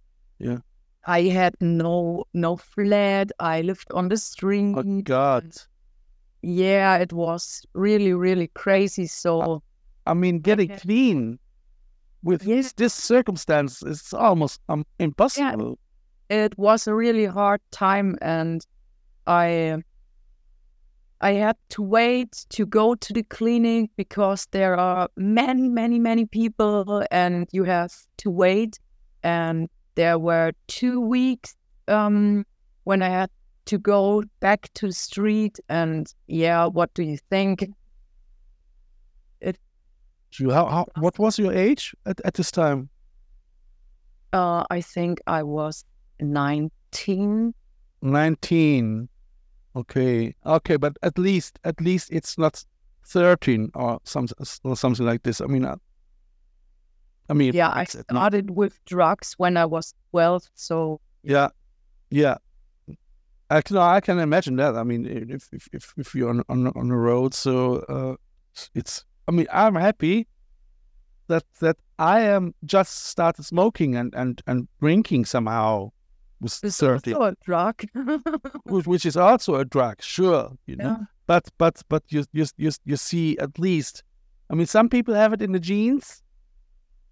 I 1.05 1.23
had 1.23 1.55
no 1.61 2.25
no 2.35 2.57
flat. 2.57 3.31
I 3.39 3.63
lived 3.63 3.91
on 3.93 4.09
the 4.09 4.17
street. 4.17 4.75
Oh 4.77 5.01
God. 5.03 5.53
Yeah, 6.43 6.99
it 6.99 7.13
was 7.13 7.63
really 7.75 8.13
really 8.13 8.49
crazy. 8.55 9.07
So 9.07 9.63
I 10.07 10.15
mean, 10.15 10.41
getting 10.41 10.71
Okay. 10.71 10.81
clean 10.81 11.39
with 12.23 12.45
Yes. 12.45 12.73
this 12.73 12.95
circumstance 12.95 13.83
is 13.83 14.13
almost 14.13 14.61
um, 14.69 14.85
impossible. 14.99 15.79
it 16.31 16.57
was 16.59 16.87
a 16.87 16.95
really 16.95 17.27
hard 17.27 17.61
time, 17.71 18.17
and 18.21 18.61
I 19.27 19.83
I 21.21 21.33
had 21.33 21.57
to 21.71 21.83
wait 21.83 22.47
to 22.51 22.65
go 22.67 22.95
to 22.95 23.13
the 23.13 23.23
clinic 23.25 23.91
because 23.97 24.47
there 24.53 24.77
are 24.77 25.09
many 25.17 25.69
many 25.69 25.99
many 25.99 26.27
people, 26.27 27.05
and 27.11 27.49
you 27.53 27.65
have 27.65 27.93
to 28.19 28.31
wait. 28.31 28.79
And 29.23 29.69
there 29.99 30.17
were 30.17 30.53
two 30.69 31.01
weeks 31.01 31.57
um, 31.89 32.47
when 32.85 33.03
I 33.03 33.09
had 33.09 33.31
to 33.65 33.79
go 33.79 34.23
back 34.39 34.73
to 34.75 34.87
the 34.87 34.93
street. 34.93 35.59
And 35.69 36.07
yeah, 36.29 36.67
what 36.67 36.95
do 36.95 37.03
you 37.03 37.19
think? 37.31 37.69
You, 40.39 40.51
how, 40.53 40.67
how, 40.67 40.87
what 41.01 41.19
was 41.19 41.37
your 41.37 41.53
age 41.53 41.97
at, 42.07 42.21
at 42.25 42.35
this 42.35 42.53
time? 42.53 42.91
Uh, 44.33 44.63
I 44.71 44.81
think 44.81 45.21
I 45.27 45.43
was 45.43 45.85
19. 46.21 47.53
19. 48.01 49.09
Okay. 49.75 50.35
Okay, 50.47 50.77
but 50.77 50.97
at 51.03 51.19
least 51.19 51.59
at 51.65 51.81
least 51.81 52.11
it's 52.13 52.39
not 52.39 52.65
13 53.07 53.71
or 53.75 53.99
some 54.05 54.29
or 54.63 54.77
something 54.77 55.07
like 55.07 55.25
this. 55.25 55.41
I 55.41 55.47
mean, 55.47 55.65
uh, 55.65 55.77
I 57.29 57.35
mean, 57.35 57.53
Yeah, 57.55 57.71
I 57.71 57.85
started 57.85 58.51
with 58.51 58.83
drugs 58.85 59.35
when 59.37 59.57
I 59.57 59.67
was 59.67 59.95
12. 60.11 60.49
So 60.55 61.01
yeah, 61.23 61.49
yeah. 62.11 62.37
I 63.51 63.63
can 63.63 63.77
I 63.77 64.01
can 64.01 64.19
imagine 64.19 64.57
that. 64.57 64.77
I 64.77 64.83
mean, 64.85 65.07
if 65.07 65.49
if 65.53 65.69
if, 65.73 65.95
if 65.97 66.15
you're 66.15 66.29
on 66.29 66.43
on 66.49 66.67
on 66.69 66.89
the 66.89 66.97
road, 66.97 67.35
so 67.35 67.79
uh, 67.89 68.17
it's. 68.75 69.05
I 69.27 69.31
mean, 69.31 69.47
I'm 69.53 69.75
happy 69.75 70.27
that 71.29 71.45
that 71.61 71.77
I 71.99 72.21
am 72.21 72.55
just 72.65 73.07
started 73.07 73.45
smoking 73.45 73.97
and 73.97 74.15
and 74.15 74.43
and 74.47 74.69
drinking 74.81 75.25
somehow 75.25 75.93
with 76.41 76.61
it's 76.63 76.79
thirty, 76.79 77.15
also 77.15 77.31
a 77.31 77.35
drug. 77.45 77.83
which, 78.65 78.87
which 78.87 79.07
is 79.07 79.17
also 79.17 79.55
a 79.55 79.65
drug, 79.65 80.03
sure, 80.03 80.53
you 80.67 80.77
know. 80.77 80.97
yeah. 80.99 81.05
But 81.27 81.49
but 81.57 81.83
but 81.89 82.03
you 82.09 82.25
you 82.33 82.47
you 82.57 82.71
you 82.85 82.97
see 82.97 83.39
at 83.39 83.59
least. 83.59 84.03
I 84.51 84.55
mean, 84.55 84.67
some 84.67 84.89
people 84.89 85.15
have 85.15 85.33
it 85.33 85.43
in 85.43 85.53
the 85.53 85.61
genes. 85.61 86.23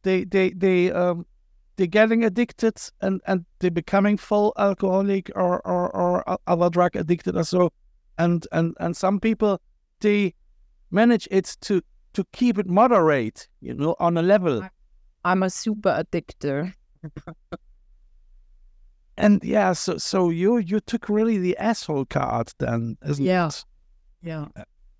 They 0.06 0.22
they 0.22 0.50
they 0.50 0.92
um 0.92 1.26
they're 1.74 1.88
getting 1.88 2.22
addicted 2.24 2.76
and 3.00 3.20
and 3.26 3.44
they're 3.58 3.72
becoming 3.72 4.16
full 4.16 4.52
alcoholic 4.56 5.32
or 5.34 5.60
or 5.66 5.90
or 5.96 6.38
other 6.46 6.70
drug 6.70 6.94
addicted 6.94 7.36
or 7.36 7.42
so, 7.42 7.72
and 8.16 8.46
and 8.52 8.74
and 8.78 8.96
some 8.96 9.18
people 9.18 9.60
they 9.98 10.32
manage 10.92 11.26
it 11.32 11.56
to 11.62 11.82
to 12.12 12.24
keep 12.32 12.56
it 12.56 12.68
moderate, 12.68 13.48
you 13.60 13.74
know, 13.74 13.96
on 13.98 14.16
a 14.16 14.22
level. 14.22 14.62
I'm 15.24 15.42
a 15.42 15.50
super 15.50 15.90
addictor. 15.90 16.72
And 19.18 19.42
yeah, 19.42 19.72
so 19.72 19.96
so 19.98 20.30
you 20.30 20.58
you 20.58 20.78
took 20.80 21.08
really 21.08 21.38
the 21.38 21.56
asshole 21.56 22.04
card 22.04 22.52
then, 22.58 22.96
isn't 23.08 23.24
Yeah. 23.24 23.48
it? 23.48 23.64
Yeah. 24.22 24.46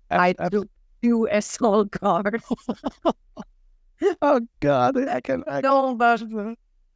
Ab- 0.09 0.35
I 0.39 0.49
took 0.49 0.67
two 1.03 1.29
asshole 1.37 1.85
cards. 1.89 2.43
oh 4.21 4.41
God, 4.59 4.97
I 5.09 5.21
can. 5.21 5.43
I 5.47 5.61
no, 5.61 5.95
but 5.95 6.23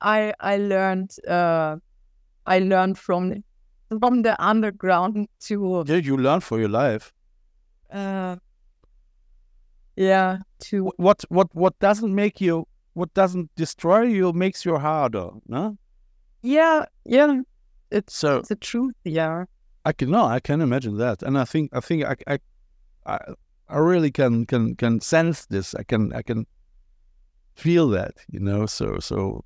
I 0.02 0.34
I 0.40 0.58
learned 0.58 1.16
uh 1.28 1.78
I 2.46 2.60
learned 2.60 2.98
from 2.98 3.44
from 4.00 4.22
the 4.24 4.36
underground 4.44 5.28
to 5.48 5.84
Yeah, 5.88 5.98
you 5.98 6.18
learn 6.18 6.40
for 6.42 6.60
your 6.60 6.70
life. 6.70 7.12
uh 7.92 8.36
yeah 9.96 10.38
to 10.60 10.92
What 10.98 11.24
what 11.30 11.48
what 11.54 11.78
doesn't 11.80 12.14
make 12.16 12.40
you 12.42 12.66
what 12.94 13.14
doesn't 13.14 13.50
destroy 13.56 14.04
you 14.04 14.34
makes 14.34 14.66
you 14.66 14.78
harder, 14.78 15.30
no? 15.48 15.78
yeah 16.42 16.86
yeah 17.06 17.42
it's 17.92 18.14
So 18.14 18.38
it's 18.38 18.50
the 18.50 18.56
truth 18.56 18.96
yeah 19.04 19.46
I 19.86 19.94
can 19.94 20.10
no, 20.12 20.26
I 20.26 20.40
can 20.40 20.62
imagine 20.62 20.98
that, 20.98 21.24
and 21.24 21.38
I 21.38 21.46
think 21.46 21.72
I 21.74 21.80
think 21.80 22.04
I 22.06 22.16
I 22.28 22.40
I, 23.06 23.18
I 23.68 23.78
really 23.80 24.12
can 24.12 24.46
can 24.46 24.76
can 24.76 25.02
sense 25.02 25.46
this. 25.48 25.76
I 25.76 25.84
can 25.84 26.14
I 26.14 26.22
can 26.22 26.46
feel 27.56 27.88
that, 27.90 28.14
you 28.32 28.40
know. 28.40 28.66
So 28.66 28.98
so 29.00 29.44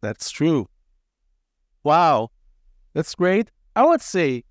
that's 0.00 0.30
true. 0.30 0.66
Wow, 1.84 2.30
that's 2.94 3.14
great. 3.14 3.50
I 3.76 3.84
would 3.86 4.00
say, 4.02 4.44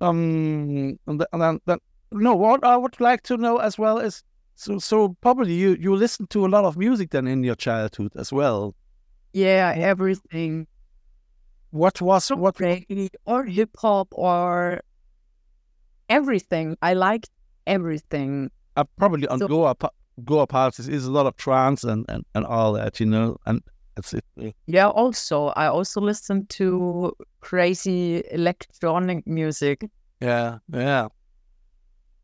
um, 0.00 0.98
and 1.06 1.24
and 1.32 1.40
then, 1.42 1.60
then 1.66 1.78
no, 2.12 2.34
what 2.34 2.64
I 2.64 2.76
would 2.76 3.00
like 3.00 3.22
to 3.24 3.36
know 3.36 3.58
as 3.58 3.78
well 3.78 3.98
is 3.98 4.22
so 4.54 4.78
so 4.78 5.16
probably 5.20 5.54
you 5.54 5.76
you 5.80 5.94
listen 5.94 6.26
to 6.28 6.44
a 6.46 6.48
lot 6.48 6.64
of 6.64 6.76
music 6.76 7.10
then 7.10 7.26
in 7.26 7.42
your 7.44 7.54
childhood 7.56 8.12
as 8.16 8.32
well. 8.32 8.74
yeah 9.32 9.72
everything 9.76 10.66
What 11.70 12.00
was 12.02 12.28
what 12.30 12.56
reggae 12.56 13.08
or 13.26 13.44
hip 13.44 13.70
hop 13.78 14.08
or 14.12 14.80
everything 16.08 16.76
I 16.82 16.94
liked 16.94 17.30
everything 17.66 18.50
I 18.76 18.82
probably 18.98 19.28
on 19.28 19.38
So- 19.38 19.46
Goa 20.24 20.46
parties 20.46 20.88
is 20.88 21.06
a 21.06 21.10
lot 21.10 21.26
of 21.26 21.36
trance 21.36 21.84
and, 21.84 22.04
and, 22.08 22.24
and 22.34 22.46
all 22.46 22.72
that, 22.74 23.00
you 23.00 23.06
know, 23.06 23.36
and 23.46 23.60
that's 23.96 24.14
it. 24.14 24.24
Uh, 24.40 24.50
yeah 24.66 24.88
also 24.88 25.46
I 25.56 25.66
also 25.66 26.00
listen 26.00 26.46
to 26.46 27.12
crazy 27.40 28.22
electronic 28.30 29.26
music 29.26 29.84
Yeah, 30.20 30.58
yeah. 30.72 31.08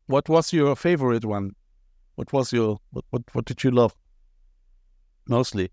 What 0.06 0.28
was 0.28 0.52
your 0.52 0.76
favorite 0.76 1.24
one? 1.24 1.50
What 2.14 2.32
was 2.32 2.52
your 2.52 2.78
what 2.90 3.04
what, 3.10 3.22
what 3.32 3.44
did 3.44 3.64
you 3.64 3.70
love 3.70 3.94
mostly? 5.28 5.70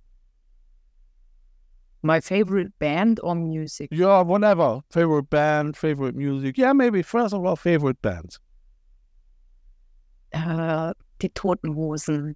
my 2.06 2.20
favorite 2.20 2.78
band 2.80 3.20
or 3.24 3.34
music 3.36 3.88
Yeah, 3.92 4.22
whatever. 4.24 4.82
Favorite 4.92 5.30
band, 5.30 5.78
favorite 5.78 6.16
music. 6.16 6.58
Yeah, 6.58 6.74
maybe 6.74 7.02
first 7.02 7.34
of 7.34 7.46
all, 7.46 7.56
favorite 7.56 8.02
band. 8.02 8.38
uh, 10.34 10.94
die 11.24 11.34
Toten 11.34 11.76
Hosen 11.76 12.36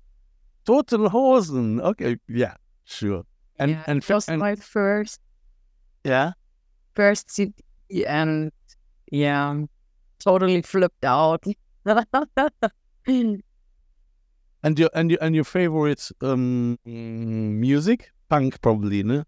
Total 0.68 1.10
Hosen. 1.14 1.80
Okay, 1.80 2.18
yeah, 2.28 2.56
sure. 2.84 3.24
And 3.58 3.72
yeah, 3.72 3.84
and 3.88 4.04
and 4.28 4.40
my 4.40 4.56
first 4.58 5.22
yeah, 6.04 6.34
first 6.94 7.32
CD 7.32 7.54
and 8.06 8.52
yeah 9.10 9.64
totally 10.20 10.62
flipped 10.62 11.06
out 11.06 11.46
and 13.08 13.42
your 14.78 14.90
and 14.94 15.10
your 15.10 15.20
and 15.22 15.36
your 15.36 15.46
favorite 15.46 16.12
um 16.22 16.78
music 16.86 18.12
punk 18.28 18.60
probably, 18.62 19.04
no? 19.04 19.24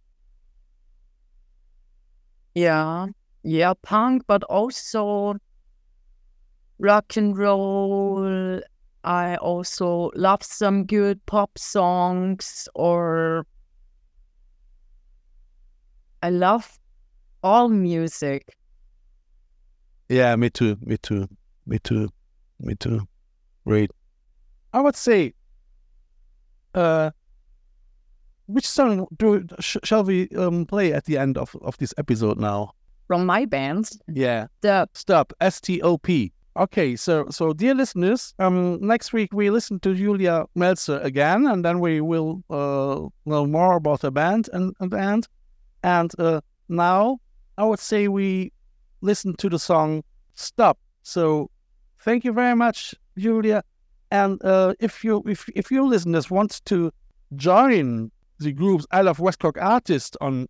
Yeah, 2.53 3.07
yeah, 3.43 3.73
punk, 3.81 4.23
but 4.27 4.43
also 4.43 5.37
rock 6.79 7.15
and 7.15 7.37
roll. 7.37 8.59
I 9.03 9.35
also 9.37 10.11
love 10.15 10.43
some 10.43 10.85
good 10.85 11.25
pop 11.25 11.57
songs, 11.57 12.67
or 12.75 13.45
I 16.21 16.29
love 16.29 16.79
all 17.43 17.69
music. 17.69 18.55
Yeah, 20.09 20.35
me 20.35 20.49
too. 20.49 20.77
Me 20.81 20.97
too. 20.97 21.27
Me 21.65 21.79
too. 21.79 22.09
Me 22.59 22.75
too. 22.75 23.07
Great. 23.65 23.91
I 24.73 24.81
would 24.81 24.95
say, 24.95 25.33
uh, 26.75 27.11
which 28.47 28.67
song 28.67 29.07
do 29.17 29.45
sh- 29.59 29.77
shall 29.83 30.03
we 30.03 30.27
um 30.29 30.65
play 30.65 30.91
at 30.93 31.05
the 31.05 31.17
end 31.17 31.37
of 31.37 31.55
of 31.61 31.77
this 31.77 31.93
episode 31.97 32.39
now? 32.39 32.73
From 33.07 33.25
my 33.25 33.45
bands, 33.45 33.99
Yeah. 34.07 34.47
the 34.61 34.87
Stop. 34.93 35.33
S 35.39 35.61
T 35.61 35.81
O 35.81 35.97
P. 35.97 36.31
Okay, 36.59 36.97
so 36.97 37.25
so 37.29 37.53
dear 37.53 37.73
listeners, 37.73 38.33
um, 38.37 38.85
next 38.85 39.13
week 39.13 39.31
we 39.31 39.49
listen 39.49 39.79
to 39.79 39.95
Julia 39.95 40.43
Melzer 40.57 41.01
again, 41.05 41.47
and 41.47 41.63
then 41.63 41.79
we 41.79 42.01
will 42.01 42.43
uh 42.49 43.07
know 43.25 43.45
more 43.45 43.77
about 43.77 44.01
the 44.01 44.11
band 44.11 44.49
and 44.51 44.75
and 44.81 44.91
band, 44.91 45.29
and 45.83 46.11
uh, 46.19 46.41
now 46.67 47.19
I 47.57 47.63
would 47.63 47.79
say 47.79 48.09
we 48.09 48.51
listen 48.99 49.35
to 49.37 49.47
the 49.49 49.57
song 49.57 50.03
Stop. 50.33 50.77
So 51.01 51.49
thank 52.01 52.25
you 52.25 52.33
very 52.33 52.55
much, 52.57 52.93
Julia. 53.17 53.63
And 54.11 54.43
uh, 54.43 54.73
if 54.81 55.01
you 55.01 55.23
if 55.27 55.47
if 55.55 55.71
your 55.71 55.87
listeners 55.87 56.29
want 56.29 56.59
to 56.65 56.91
join 57.37 58.11
the 58.39 58.51
groups 58.51 58.85
I 58.91 59.01
Love 59.03 59.19
Westcork 59.19 59.57
Artists 59.61 60.17
on 60.19 60.47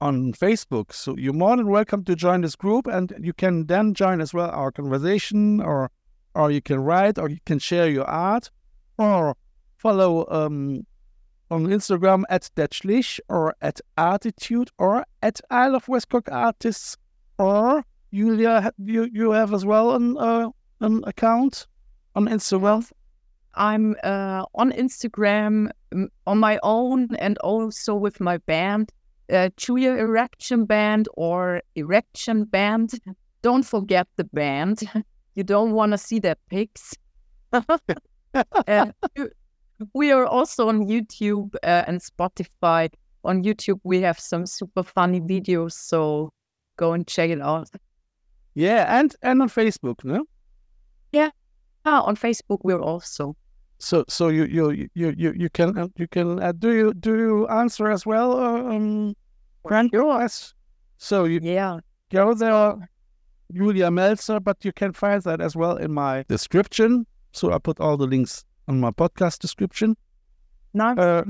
on 0.00 0.32
Facebook, 0.32 0.92
so 0.92 1.16
you're 1.16 1.32
more 1.32 1.56
than 1.56 1.68
welcome 1.68 2.04
to 2.04 2.14
join 2.14 2.42
this 2.42 2.56
group, 2.56 2.86
and 2.86 3.14
you 3.20 3.32
can 3.32 3.66
then 3.66 3.94
join 3.94 4.20
as 4.20 4.34
well 4.34 4.50
our 4.50 4.70
conversation, 4.70 5.60
or 5.60 5.90
or 6.34 6.50
you 6.50 6.60
can 6.60 6.80
write, 6.80 7.18
or 7.18 7.30
you 7.30 7.38
can 7.46 7.58
share 7.58 7.88
your 7.88 8.04
art, 8.04 8.50
or 8.98 9.36
follow 9.76 10.26
um, 10.30 10.86
on 11.50 11.66
Instagram 11.66 12.24
at 12.28 12.50
Detschlich 12.56 13.20
or 13.28 13.54
at 13.62 13.80
Arteetude 13.96 14.68
or 14.78 15.04
at 15.22 15.40
I 15.50 15.68
Love 15.68 15.86
Westcork 15.86 16.30
Artists, 16.30 16.96
or 17.38 17.84
Julia, 18.12 18.72
you 18.78 19.08
you 19.12 19.30
have 19.30 19.54
as 19.54 19.64
well 19.64 19.94
an 19.94 20.16
uh, 20.18 20.48
an 20.80 21.02
account 21.06 21.66
on 22.14 22.26
Instagram. 22.28 22.90
I'm 23.54 23.96
uh, 24.04 24.44
on 24.54 24.72
Instagram 24.72 25.70
on 26.26 26.38
my 26.38 26.58
own 26.62 27.14
and 27.16 27.38
also 27.38 27.94
with 27.94 28.20
my 28.20 28.38
band, 28.38 28.92
uh, 29.30 29.50
Julia 29.56 29.92
Erection 29.92 30.64
Band 30.64 31.08
or 31.16 31.62
Erection 31.74 32.44
Band. 32.44 32.94
Don't 33.42 33.64
forget 33.64 34.06
the 34.16 34.24
band. 34.24 34.82
You 35.34 35.44
don't 35.44 35.72
want 35.72 35.92
to 35.92 35.98
see 35.98 36.18
their 36.18 36.36
pics. 36.48 36.94
uh, 37.52 38.86
we 39.92 40.10
are 40.10 40.26
also 40.26 40.68
on 40.68 40.86
YouTube 40.86 41.54
uh, 41.62 41.84
and 41.86 42.00
Spotify. 42.00 42.90
On 43.24 43.42
YouTube, 43.42 43.80
we 43.84 44.00
have 44.00 44.18
some 44.18 44.46
super 44.46 44.82
funny 44.82 45.20
videos, 45.20 45.72
so 45.72 46.30
go 46.76 46.92
and 46.92 47.06
check 47.06 47.30
it 47.30 47.40
out. 47.40 47.68
Yeah, 48.54 48.98
and 48.98 49.14
and 49.22 49.42
on 49.42 49.48
Facebook, 49.48 50.04
no? 50.04 50.24
Yeah, 51.12 51.30
ah, 51.84 52.02
on 52.02 52.16
Facebook 52.16 52.60
we're 52.62 52.80
also. 52.80 53.36
So 53.78 54.04
so 54.08 54.28
you 54.28 54.44
you 54.44 54.88
you 54.94 55.14
you 55.16 55.32
you 55.36 55.50
can 55.50 55.76
uh, 55.78 55.88
you 55.96 56.08
can 56.08 56.42
uh, 56.42 56.52
do 56.52 56.72
you 56.72 56.94
do 56.94 57.16
you 57.18 57.46
answer 57.48 57.90
as 57.90 58.06
well, 58.06 58.32
uh, 58.38 58.74
um, 58.74 59.14
friend? 59.66 59.90
Yes. 59.92 60.54
So 60.98 61.24
you 61.24 61.40
Yeah, 61.42 61.80
go 62.10 62.34
there, 62.34 62.88
Julia 63.52 63.90
Melzer, 63.90 64.40
but 64.42 64.64
you 64.64 64.72
can 64.72 64.92
find 64.92 65.22
that 65.22 65.40
as 65.40 65.54
well 65.54 65.76
in 65.76 65.92
my 65.92 66.24
description. 66.28 67.06
So 67.32 67.52
I 67.52 67.58
put 67.58 67.80
all 67.80 67.96
the 67.96 68.06
links 68.06 68.44
on 68.66 68.80
my 68.80 68.90
podcast 68.90 69.40
description. 69.40 69.96
no, 70.72 70.94
Uh, 70.96 71.24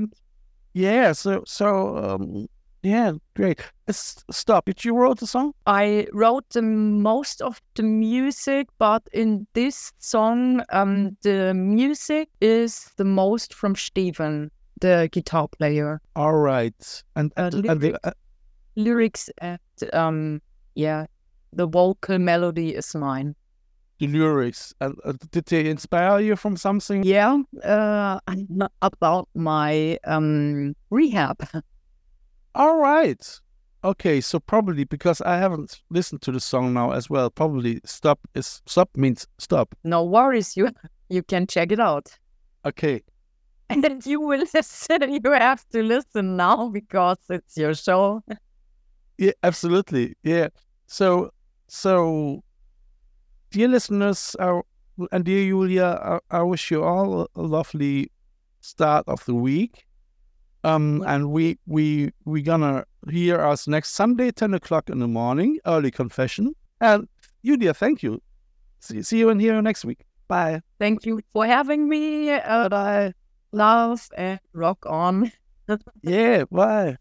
Yeah, 0.73 1.13
so 1.13 1.43
so 1.45 1.97
um, 1.97 2.47
yeah, 2.83 3.13
great. 3.35 3.59
S- 3.87 4.23
stop. 4.31 4.65
Did 4.65 4.85
you 4.85 4.95
wrote 4.95 5.19
the 5.19 5.27
song? 5.27 5.53
I 5.65 6.07
wrote 6.13 6.45
the 6.51 6.61
most 6.61 7.41
of 7.41 7.61
the 7.75 7.83
music, 7.83 8.67
but 8.77 9.03
in 9.13 9.47
this 9.53 9.91
song, 9.99 10.61
um, 10.71 11.17
the 11.23 11.53
music 11.53 12.29
is 12.41 12.91
the 12.97 13.03
most 13.05 13.53
from 13.53 13.75
Steven, 13.75 14.51
the 14.81 15.09
guitar 15.11 15.47
player. 15.47 15.99
All 16.15 16.35
right, 16.35 17.03
and 17.15 17.31
Uh, 17.37 17.49
and, 17.53 17.65
and 17.65 17.81
the, 17.81 17.87
lyrics. 17.87 17.99
uh, 18.03 18.11
Lyrics 18.75 19.29
and 19.41 19.59
um, 19.93 20.41
yeah, 20.75 21.05
the 21.53 21.65
vocal 21.67 22.19
melody 22.19 22.75
is 22.75 22.93
mine. 22.95 23.35
the 23.99 24.07
lyrics. 24.07 24.73
And 24.79 24.95
uh, 25.03 25.13
did 25.31 25.45
they 25.47 25.67
inspire 25.69 26.19
you 26.19 26.35
from 26.35 26.55
something? 26.57 27.03
Yeah, 27.03 27.41
uh, 27.63 28.19
about 28.81 29.27
my 29.33 29.97
um 30.05 30.75
rehab. 30.91 31.37
All 32.57 32.79
right. 32.79 33.39
Okay, 33.83 34.19
so 34.19 34.39
probably 34.39 34.83
because 34.83 35.21
I 35.21 35.37
haven't 35.37 35.79
listened 35.91 36.23
to 36.23 36.31
the 36.31 36.39
song 36.39 36.73
now 36.73 36.89
as 36.89 37.07
well. 37.07 37.29
Probably 37.29 37.79
stop 37.85 38.19
is 38.33 38.63
stop 38.65 38.89
means 38.97 39.27
stop. 39.37 39.75
No 39.83 40.03
worries, 40.03 40.57
you 40.57 40.71
you 41.07 41.21
can 41.21 41.45
check 41.45 41.71
it 41.71 41.79
out. 41.79 42.09
Okay. 42.65 43.03
And 43.69 44.03
you 44.05 44.21
will 44.21 44.43
listen. 44.53 45.13
You 45.23 45.31
have 45.33 45.67
to 45.69 45.83
listen 45.83 46.35
now 46.35 46.69
because 46.69 47.19
it's 47.29 47.55
your 47.57 47.75
show. 47.75 48.23
Yeah, 49.19 49.33
absolutely. 49.43 50.15
Yeah. 50.23 50.47
So, 50.87 51.31
so, 51.67 52.43
dear 53.51 53.67
listeners, 53.67 54.35
uh, 54.39 54.61
and 55.11 55.25
dear 55.25 55.47
Julia, 55.49 56.19
I, 56.31 56.39
I 56.39 56.41
wish 56.41 56.71
you 56.71 56.83
all 56.83 57.27
a 57.35 57.41
lovely 57.41 58.09
start 58.61 59.03
of 59.07 59.23
the 59.25 59.35
week. 59.35 59.86
Um, 60.63 61.03
and 61.07 61.31
we 61.31 61.57
we 61.65 62.11
we 62.25 62.41
gonna 62.41 62.83
hear 63.09 63.39
us 63.39 63.67
next 63.67 63.91
Sunday, 63.91 64.31
ten 64.31 64.53
o'clock 64.53 64.89
in 64.89 64.99
the 64.99 65.07
morning, 65.07 65.59
early 65.65 65.91
confession. 65.91 66.53
And 66.81 67.07
Julia, 67.43 67.73
thank 67.73 68.03
you. 68.03 68.21
See, 68.79 69.01
see 69.01 69.19
you 69.19 69.29
in 69.29 69.39
here 69.39 69.61
next 69.61 69.85
week. 69.85 70.05
Bye. 70.27 70.61
Thank 70.79 71.05
you 71.05 71.21
for 71.33 71.45
having 71.45 71.87
me. 71.87 72.31
Uh, 72.31 72.69
Bye. 72.69 73.13
love 73.51 74.07
and 74.17 74.39
rock 74.53 74.85
on. 74.85 75.31
Yeah. 76.01 76.45
Bye. 76.49 76.97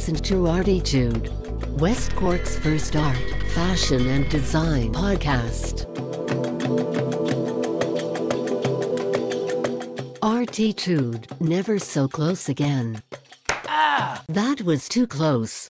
Listened 0.00 0.24
to 0.24 0.34
Arteetude, 0.44 1.28
West 1.78 2.16
Cork's 2.16 2.58
first 2.58 2.96
art, 2.96 3.18
fashion, 3.52 4.06
and 4.06 4.26
design 4.30 4.94
podcast. 4.94 5.84
Arteetude, 10.22 11.38
never 11.38 11.78
so 11.78 12.08
close 12.08 12.48
again. 12.48 13.02
Ah! 13.66 14.24
That 14.26 14.62
was 14.62 14.88
too 14.88 15.06
close. 15.06 15.69